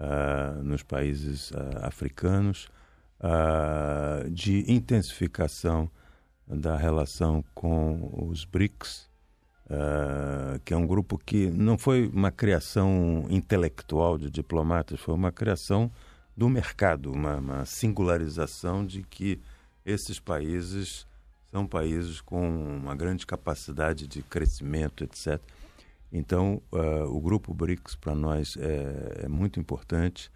uh, 0.02 0.64
nos 0.64 0.84
países 0.84 1.52
uh, 1.52 1.56
africanos, 1.82 2.68
uh, 3.20 4.30
de 4.30 4.72
intensificação 4.72 5.90
da 6.48 6.76
relação 6.76 7.44
com 7.54 8.28
os 8.30 8.44
BRICS, 8.44 9.10
que 10.66 10.74
é 10.74 10.78
um 10.78 10.86
grupo 10.86 11.18
que 11.18 11.50
não 11.50 11.78
foi 11.78 12.10
uma 12.10 12.30
criação 12.30 13.26
intelectual 13.30 14.18
de 14.18 14.30
diplomatas, 14.30 15.00
foi 15.00 15.16
uma 15.16 15.32
criação 15.32 15.90
do 16.36 16.50
mercado, 16.50 17.10
uma, 17.10 17.38
uma 17.38 17.66
singularização 17.66 18.86
de 18.86 19.02
que 19.04 19.40
esses 19.86 20.20
países 20.20 21.08
são 21.52 21.68
países 21.68 22.22
com 22.22 22.78
uma 22.78 22.96
grande 22.96 23.26
capacidade 23.26 24.08
de 24.08 24.24
crescimento, 24.24 25.04
etc. 25.04 25.40
Então, 26.12 26.62
uh, 26.72 27.06
o 27.06 27.20
grupo 27.20 27.54
BRICS 27.54 27.96
para 27.96 28.16
nós 28.16 28.58
é, 28.58 29.24
é, 29.24 29.28
muito 29.28 29.60
importante 29.60 30.32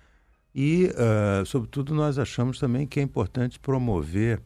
e, 0.53 0.85
uh, 0.91 1.45
sobretudo, 1.45 1.93
nós 1.93 2.19
achamos 2.19 2.59
também 2.59 2.85
que 2.85 2.99
é 2.99 3.03
importante 3.03 3.59
promover 3.59 4.41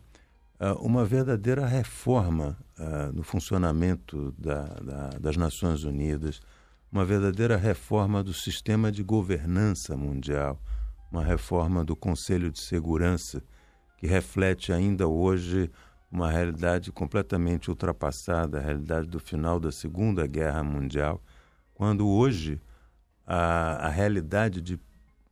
uh, 0.60 0.74
uma 0.80 1.04
verdadeira 1.06 1.66
reforma 1.66 2.58
no 3.14 3.24
funcionamento 3.24 4.34
da, 4.38 4.64
da, 4.64 5.10
das 5.20 5.36
Nações 5.36 5.84
Unidas, 5.84 6.40
uma 6.90 7.04
verdadeira 7.04 7.58
reforma 7.58 8.24
do 8.24 8.34
sistema 8.34 8.90
de 8.90 9.04
governança 9.04 9.98
mundial, 9.98 10.58
uma 11.12 11.22
reforma 11.22 11.84
do 11.84 11.94
Conselho 11.94 12.50
de 12.50 12.62
Segurança 12.62 13.44
que 13.98 14.08
reflete 14.08 14.72
ainda 14.72 15.10
hoje 15.10 15.70
uma 16.12 16.32
realidade 16.32 16.92
completamente 16.92 17.70
ultrapassada, 17.70 18.58
a 18.58 18.62
realidade 18.62 19.08
do 19.08 19.20
final 19.20 19.60
da 19.60 19.72
Segunda 19.72 20.26
Guerra 20.26 20.64
Mundial, 20.64 21.22
quando 21.74 22.08
hoje 22.08 22.60
a, 23.26 23.88
a 23.88 23.90
realidade 23.90 24.62
de 24.62 24.80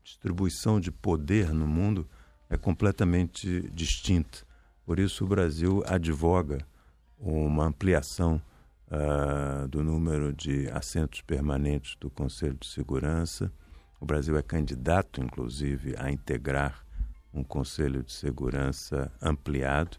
distribuição 0.03 0.79
de 0.79 0.91
poder 0.91 1.51
no 1.51 1.67
mundo 1.67 2.07
é 2.49 2.55
completamente 2.55 3.69
distinta. 3.73 4.39
Por 4.85 4.99
isso, 4.99 5.25
o 5.25 5.27
Brasil 5.27 5.83
advoga 5.85 6.59
uma 7.19 7.65
ampliação 7.65 8.41
uh, 8.87 9.67
do 9.67 9.83
número 9.83 10.33
de 10.33 10.69
assentos 10.69 11.21
permanentes 11.21 11.97
do 11.99 12.09
Conselho 12.09 12.55
de 12.59 12.67
Segurança. 12.67 13.51
O 13.99 14.05
Brasil 14.05 14.37
é 14.37 14.41
candidato, 14.41 15.21
inclusive, 15.21 15.95
a 15.97 16.11
integrar 16.11 16.85
um 17.33 17.43
Conselho 17.43 18.03
de 18.03 18.13
Segurança 18.13 19.11
ampliado. 19.21 19.97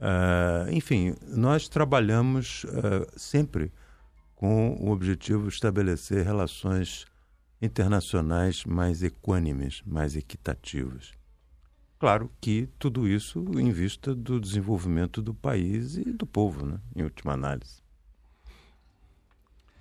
Uh, 0.00 0.70
enfim, 0.72 1.14
nós 1.26 1.68
trabalhamos 1.68 2.64
uh, 2.64 3.06
sempre 3.16 3.72
com 4.34 4.74
o 4.74 4.90
objetivo 4.90 5.48
de 5.48 5.54
estabelecer 5.54 6.24
relações 6.24 7.06
internacionais 7.62 8.64
mais 8.64 9.02
equânimes, 9.02 9.82
mais 9.86 10.14
equitativas. 10.14 11.12
Claro 11.98 12.30
que 12.42 12.68
tudo 12.78 13.08
isso 13.08 13.42
em 13.58 13.70
vista 13.70 14.14
do 14.14 14.38
desenvolvimento 14.38 15.22
do 15.22 15.32
país 15.32 15.96
e 15.96 16.04
do 16.04 16.26
povo, 16.26 16.66
né, 16.66 16.78
em 16.94 17.02
última 17.02 17.32
análise. 17.32 17.82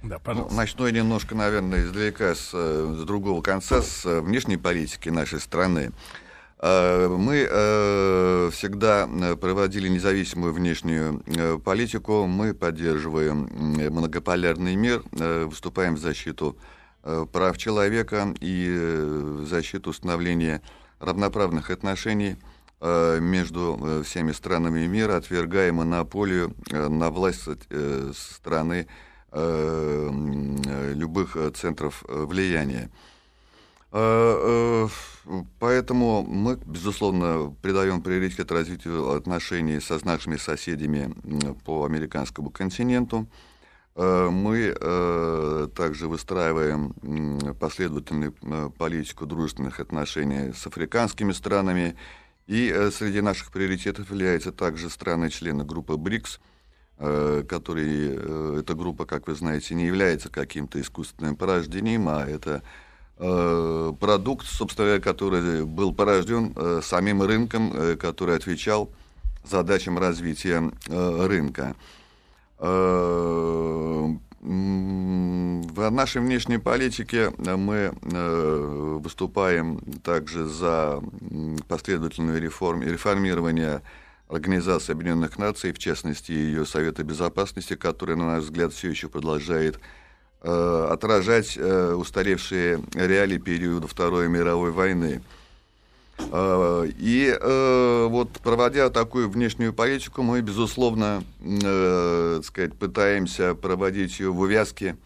Да, 0.02 0.18
пожалуйста. 0.18 0.56
Начну 0.56 0.86
я 0.86 0.94
немножко, 0.94 1.36
наверное, 1.36 1.84
издалека, 1.84 2.34
с, 2.34 2.52
с 2.52 3.06
другого 3.06 3.42
конца, 3.42 3.82
с 3.82 4.06
внешней 4.22 4.56
политики 4.56 5.10
нашей 5.10 5.42
страны. 5.42 5.88
Э, 5.88 5.92
мы 6.63 7.47
э, 7.49 8.51
всегда 8.53 9.09
э, 9.09 9.37
проводили 9.37 9.89
независимую 9.89 10.53
внешнюю 10.53 11.23
политику, 11.61 12.27
мы 12.27 12.53
поддерживаем 12.53 13.49
многополярный 13.91 14.77
мир, 14.77 15.03
выступаем 15.13 15.95
в 15.95 15.99
защиту 15.99 16.59
прав 17.33 17.57
человека 17.57 18.35
и 18.41 18.69
в 18.69 19.47
защиту 19.47 19.89
установления 19.91 20.61
равноправных 20.99 21.71
отношений 21.71 22.37
между 22.83 24.03
всеми 24.05 24.33
странами 24.33 24.87
мира, 24.87 25.17
отвергаем 25.17 25.77
монополию 25.77 26.55
на 26.71 27.11
власть 27.11 27.49
страны 28.15 28.87
любых 29.33 31.39
центров 31.55 32.05
влияния. 32.07 32.91
Э, 33.93 34.89
э, 35.27 35.43
поэтому 35.59 36.23
мы, 36.23 36.57
безусловно, 36.65 37.55
придаем 37.61 38.03
приоритет 38.03 38.53
развитию 38.53 39.11
отношений 39.13 39.81
со 39.81 40.05
нашими 40.07 40.37
соседями 40.37 41.15
по 41.65 41.85
американскому 41.85 42.51
континенту. 42.51 43.29
Э, 43.97 44.29
мы 44.31 44.75
также 45.75 46.09
выстраиваем 46.09 46.95
последовательную 47.59 48.33
политику 48.79 49.27
дружественных 49.27 49.81
отношений 49.81 50.53
с 50.53 50.67
африканскими 50.67 51.33
странами. 51.33 51.97
И 52.47 52.73
среди 52.93 53.21
наших 53.21 53.53
приоритетов 53.53 54.11
являются 54.11 54.51
также 54.51 54.91
страны-члены 54.91 55.65
группы 55.65 55.97
БРИКС, 55.97 56.41
которые, 56.97 58.61
эта 58.61 58.75
группа, 58.75 59.07
как 59.07 59.29
вы 59.29 59.35
знаете, 59.35 59.75
не 59.75 59.87
является 59.87 60.31
каким-то 60.31 60.81
искусственным 60.81 61.37
порождением, 61.37 62.09
а 62.09 62.27
это 62.27 62.63
продукт, 63.21 64.47
собственно 64.47 64.87
говоря, 64.87 65.03
который 65.03 65.65
был 65.67 65.93
порожден 65.93 66.55
э, 66.57 66.81
самим 66.83 67.23
рынком, 67.23 67.73
э, 67.75 67.97
который 67.97 68.37
отвечал 68.37 68.91
задачам 69.45 69.99
развития 69.99 70.71
рынка. 70.87 71.75
В 72.59 74.11
нашей 75.91 76.21
внешней 76.21 76.59
политике 76.59 77.31
мы 77.39 77.93
выступаем 79.01 79.81
также 80.03 80.45
за 80.45 81.03
последовательную 81.69 82.39
реформ, 82.39 82.83
реформирование 82.83 83.81
Организации 84.29 84.93
Объединенных 84.93 85.39
Наций, 85.39 85.73
в 85.73 85.79
частности, 85.79 86.33
ее 86.33 86.67
Совета 86.67 87.03
Безопасности, 87.03 87.77
который, 87.77 88.17
на 88.17 88.27
наш 88.27 88.45
взгляд, 88.45 88.75
все 88.75 88.91
еще 88.91 89.09
продолжает 89.09 89.77
Э, 89.77 89.81
отражать 90.43 91.57
э, 91.57 91.93
устаревшие 91.95 92.83
реалии 92.95 93.39
периода 93.39 93.87
Второй 93.87 94.29
мировой 94.29 94.71
войны. 94.71 95.23
Э, 96.19 96.87
и 96.99 97.37
вот 98.11 98.31
проводя 98.43 98.89
такую 98.91 99.29
внешнюю 99.29 99.73
политику, 99.73 100.23
мы, 100.23 100.41
безусловно, 100.41 101.23
так 101.41 102.45
сказать, 102.45 102.75
пытаемся 102.75 103.55
проводить 103.55 104.19
ее 104.19 104.31
в 104.33 104.41
увязке 104.41 104.97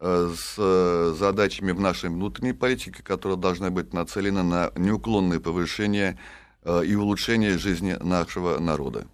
с 0.00 1.14
задачами 1.16 1.70
в 1.70 1.80
нашей 1.80 2.10
внутренней 2.10 2.52
политике, 2.52 3.04
которая 3.04 3.38
должна 3.38 3.70
быть 3.70 3.92
нацелена 3.92 4.42
на 4.42 4.72
неуклонное 4.76 5.38
повышение 5.38 6.18
и 6.66 6.94
улучшение 6.96 7.56
жизни 7.56 7.96
нашего 8.00 8.58
народа. 8.58 9.06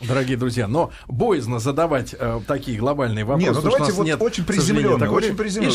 Дорогие 0.00 0.36
друзья, 0.36 0.66
но 0.66 0.90
боязно 1.06 1.60
задавать 1.60 2.16
э, 2.18 2.40
такие 2.48 2.76
глобальные 2.76 3.24
вопросы. 3.24 3.46
Нет, 3.46 3.54
ну 3.54 3.70
давайте 3.70 3.92
вот 3.92 4.04
нет, 4.04 4.20
очень 4.20 4.44
приземленно, 4.44 5.08
очень 5.08 5.36
приземленно. 5.36 5.72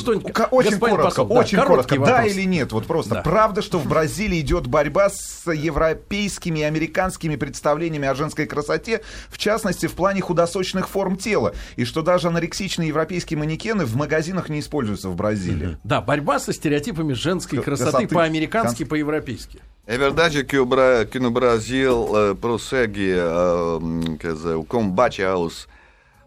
очень 0.51 0.77
коротко, 0.77 1.03
посол, 1.03 1.31
очень 1.31 1.57
да, 1.57 1.65
коротко, 1.65 1.93
вопрос. 1.93 2.09
да 2.09 2.25
или 2.25 2.43
нет, 2.43 2.73
вот 2.73 2.85
просто. 2.85 3.15
Да. 3.15 3.21
Правда, 3.21 3.61
что 3.61 3.79
в 3.79 3.87
Бразилии 3.87 4.41
идет 4.41 4.67
борьба 4.67 5.09
с 5.09 5.49
европейскими 5.49 6.59
и 6.59 6.63
американскими 6.63 7.37
представлениями 7.37 8.09
о 8.09 8.13
женской 8.13 8.45
красоте, 8.45 9.01
в 9.29 9.37
частности, 9.37 9.85
в 9.85 9.93
плане 9.93 10.19
худосочных 10.19 10.89
форм 10.89 11.15
тела, 11.15 11.53
и 11.77 11.85
что 11.85 12.01
даже 12.01 12.27
анорексичные 12.27 12.89
европейские 12.89 13.39
манекены 13.39 13.85
в 13.85 13.95
магазинах 13.95 14.49
не 14.49 14.59
используются 14.59 15.07
в 15.07 15.15
Бразилии. 15.15 15.77
Да, 15.85 16.01
борьба 16.01 16.39
со 16.39 16.51
стереотипами 16.51 17.13
женской 17.13 17.61
красоты, 17.61 17.91
красоты 17.91 18.13
по-американски, 18.13 18.83
по-европейски. 18.83 19.61
É 19.89 19.97
verdade 19.97 20.43
que, 20.43 20.55
o 20.55 20.67
Bra... 20.67 21.03
que 21.03 21.19
no 21.19 21.31
Brasil 21.31 22.03
uh, 22.11 22.35
prossegue, 22.35 23.11
uh, 23.15 24.17
quer 24.19 24.33
dizer, 24.33 24.53
o 24.53 24.63
combate 24.63 25.23
aos, 25.23 25.63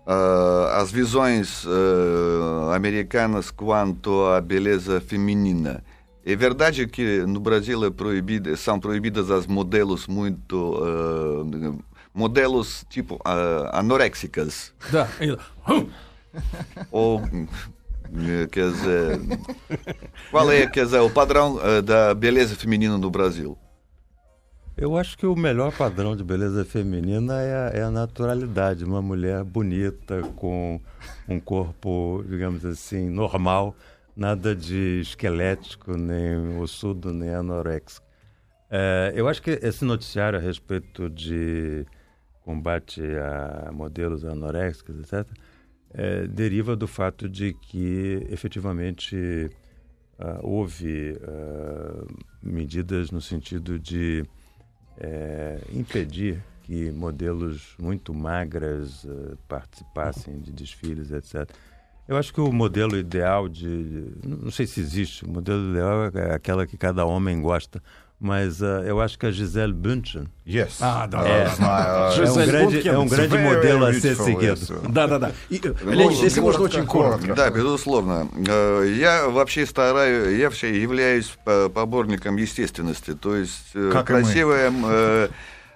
uh, 0.04 0.66
às 0.72 0.90
visões 0.90 1.64
americanas 2.74 3.52
quanto 3.52 4.26
à 4.26 4.40
beleza 4.40 5.00
feminina. 5.00 5.80
É 6.26 6.34
verdade 6.34 6.88
que 6.88 7.24
no 7.24 7.38
Brasil 7.38 7.84
é 7.84 7.90
proibido, 7.90 8.56
são 8.56 8.80
proibidas 8.80 9.30
as 9.30 9.46
modelos 9.46 10.08
muito. 10.08 10.82
modelos 12.12 12.84
tipo 12.90 13.20
anoréxicas. 13.72 14.72
Да. 14.90 15.08
Ou 16.90 17.22
quer 18.50 18.70
dizer, 18.70 19.20
qual 20.30 20.50
é, 20.50 20.66
quer 20.66 20.84
dizer, 20.84 21.00
o 21.00 21.10
padrão 21.10 21.56
uh, 21.56 21.82
da 21.82 22.14
beleza 22.14 22.54
feminina 22.54 22.98
no 22.98 23.10
Brasil? 23.10 23.56
Eu 24.76 24.96
acho 24.96 25.18
que 25.18 25.26
o 25.26 25.36
melhor 25.36 25.70
padrão 25.76 26.16
de 26.16 26.24
beleza 26.24 26.64
feminina 26.64 27.40
é 27.40 27.54
a, 27.54 27.78
é 27.80 27.82
a, 27.82 27.90
naturalidade. 27.90 28.84
Uma 28.84 29.02
mulher 29.02 29.44
bonita, 29.44 30.22
com 30.36 30.80
um 31.28 31.38
corpo, 31.38 32.24
digamos 32.26 32.64
assim, 32.64 33.10
normal, 33.10 33.76
nada 34.16 34.56
de 34.56 35.00
esquelético, 35.00 35.96
nem 35.96 36.58
ossudo, 36.58 37.12
nem 37.12 37.34
anoréxico. 37.34 38.06
É, 38.70 39.12
eu 39.14 39.28
acho 39.28 39.42
que 39.42 39.50
esse 39.62 39.84
noticiário 39.84 40.38
a 40.38 40.42
respeito 40.42 41.10
de 41.10 41.84
combate 42.42 43.02
a 43.02 43.70
modelos 43.70 44.24
anoréxicos, 44.24 44.98
etc., 44.98 45.28
é, 45.95 46.26
deriva 46.26 46.74
do 46.74 46.88
fato 46.88 47.28
de 47.28 47.53
que 47.53 48.26
efetivamente 48.30 49.51
uh, 50.18 50.47
houve 50.47 51.12
uh, 51.12 52.07
medidas 52.43 53.11
no 53.11 53.20
sentido 53.20 53.78
de 53.78 54.24
é, 54.99 55.61
impedir 55.72 56.43
que 56.62 56.90
modelos 56.90 57.74
muito 57.78 58.14
magras 58.14 59.05
uh, 59.05 59.36
participassem 59.49 60.38
de 60.38 60.53
desfiles, 60.53 61.11
etc. 61.11 61.51
Eu 62.07 62.16
acho 62.16 62.32
que 62.32 62.40
o 62.40 62.53
modelo 62.53 62.97
ideal 62.97 63.49
de. 63.49 64.12
Não 64.24 64.51
sei 64.51 64.66
se 64.66 64.80
existe, 64.80 65.24
o 65.24 65.28
modelo 65.28 65.70
ideal 65.70 66.11
é 66.14 66.34
aquela 66.34 66.66
que 66.66 66.76
cada 66.76 67.05
homem 67.05 67.40
gosta, 67.40 67.82
mas 68.22 68.60
uh, 68.60 68.84
eu 68.86 69.00
acho 69.00 69.18
que 69.18 69.26
a 69.26 69.32
Gisele 69.32 69.72
Bündchen 69.72 70.28
yes. 70.46 70.78
ah, 70.80 71.06
да, 71.06 71.26
é, 71.26 71.42
é, 71.42 72.30
um 72.30 72.46
grande, 72.46 72.88
é 72.88 72.98
um 72.98 73.08
grande 73.08 73.36
modelo 73.36 73.84
a 73.84 73.92
ser 73.92 74.14
seguido. 74.14 74.80
Да, 74.88 75.08
да, 75.08 75.18
да. 75.18 75.32
И, 75.50 75.58
Леонид, 75.58 76.22
если 76.22 76.40
можно 76.40 76.62
очень 76.62 76.86
коротко. 76.86 77.34
Да, 77.34 77.50
безусловно. 77.50 78.28
Я 78.96 79.28
вообще 79.28 79.66
стараюсь, 79.66 80.38
я 80.38 80.44
вообще 80.44 80.80
являюсь 80.80 81.36
поборником 81.74 82.36
естественности. 82.36 83.14
То 83.14 83.34
есть 83.34 83.72
как 83.90 84.06
красивая, 84.06 84.70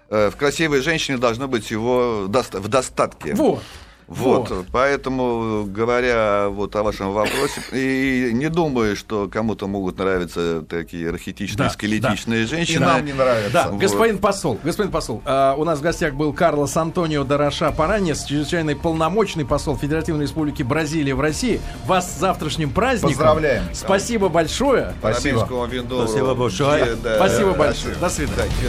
в 0.08 0.32
красивой 0.38 0.82
женщине 0.82 1.18
должно 1.18 1.48
быть 1.48 1.64
всего 1.64 2.28
в 2.28 2.68
достатке. 2.68 3.34
Вот. 3.34 3.62
Вот, 4.08 4.50
вот, 4.50 4.66
поэтому, 4.70 5.64
говоря 5.66 6.48
вот 6.48 6.76
о 6.76 6.84
вашем 6.84 7.12
вопросе, 7.12 7.60
и 7.72 8.30
не 8.32 8.48
думаю, 8.48 8.94
что 8.94 9.28
кому-то 9.28 9.66
могут 9.66 9.98
нравиться 9.98 10.62
такие 10.62 11.10
архетичные, 11.10 11.56
да, 11.56 11.70
скелетичные 11.70 12.42
да. 12.42 12.48
женщины. 12.48 12.76
И 12.76 12.86
нам 12.86 13.04
не 13.04 13.12
нравятся. 13.12 13.52
Да, 13.52 13.68
вот. 13.68 13.80
господин 13.80 14.18
посол, 14.18 14.60
господин 14.62 14.92
посол, 14.92 15.22
э, 15.24 15.54
у 15.56 15.64
нас 15.64 15.80
в 15.80 15.82
гостях 15.82 16.14
был 16.14 16.32
Карлос 16.32 16.76
Антонио 16.76 17.24
Дороша 17.24 17.72
Паранес, 17.72 18.22
чрезвычайный 18.24 18.76
полномочный 18.76 19.44
посол 19.44 19.76
Федеративной 19.76 20.24
Республики 20.24 20.62
Бразилия 20.62 21.14
в 21.14 21.20
России. 21.20 21.60
Вас 21.84 22.12
с 22.14 22.18
завтрашним 22.20 22.70
праздником. 22.70 23.10
Поздравляем. 23.10 23.64
Спасибо 23.72 24.28
большое. 24.28 24.94
Спасибо. 25.00 25.38
Спасибо 25.38 26.28
большое. 26.28 26.96
Спасибо 27.16 27.52
большое. 27.54 27.94
До 27.96 28.08
свидания. 28.08 28.52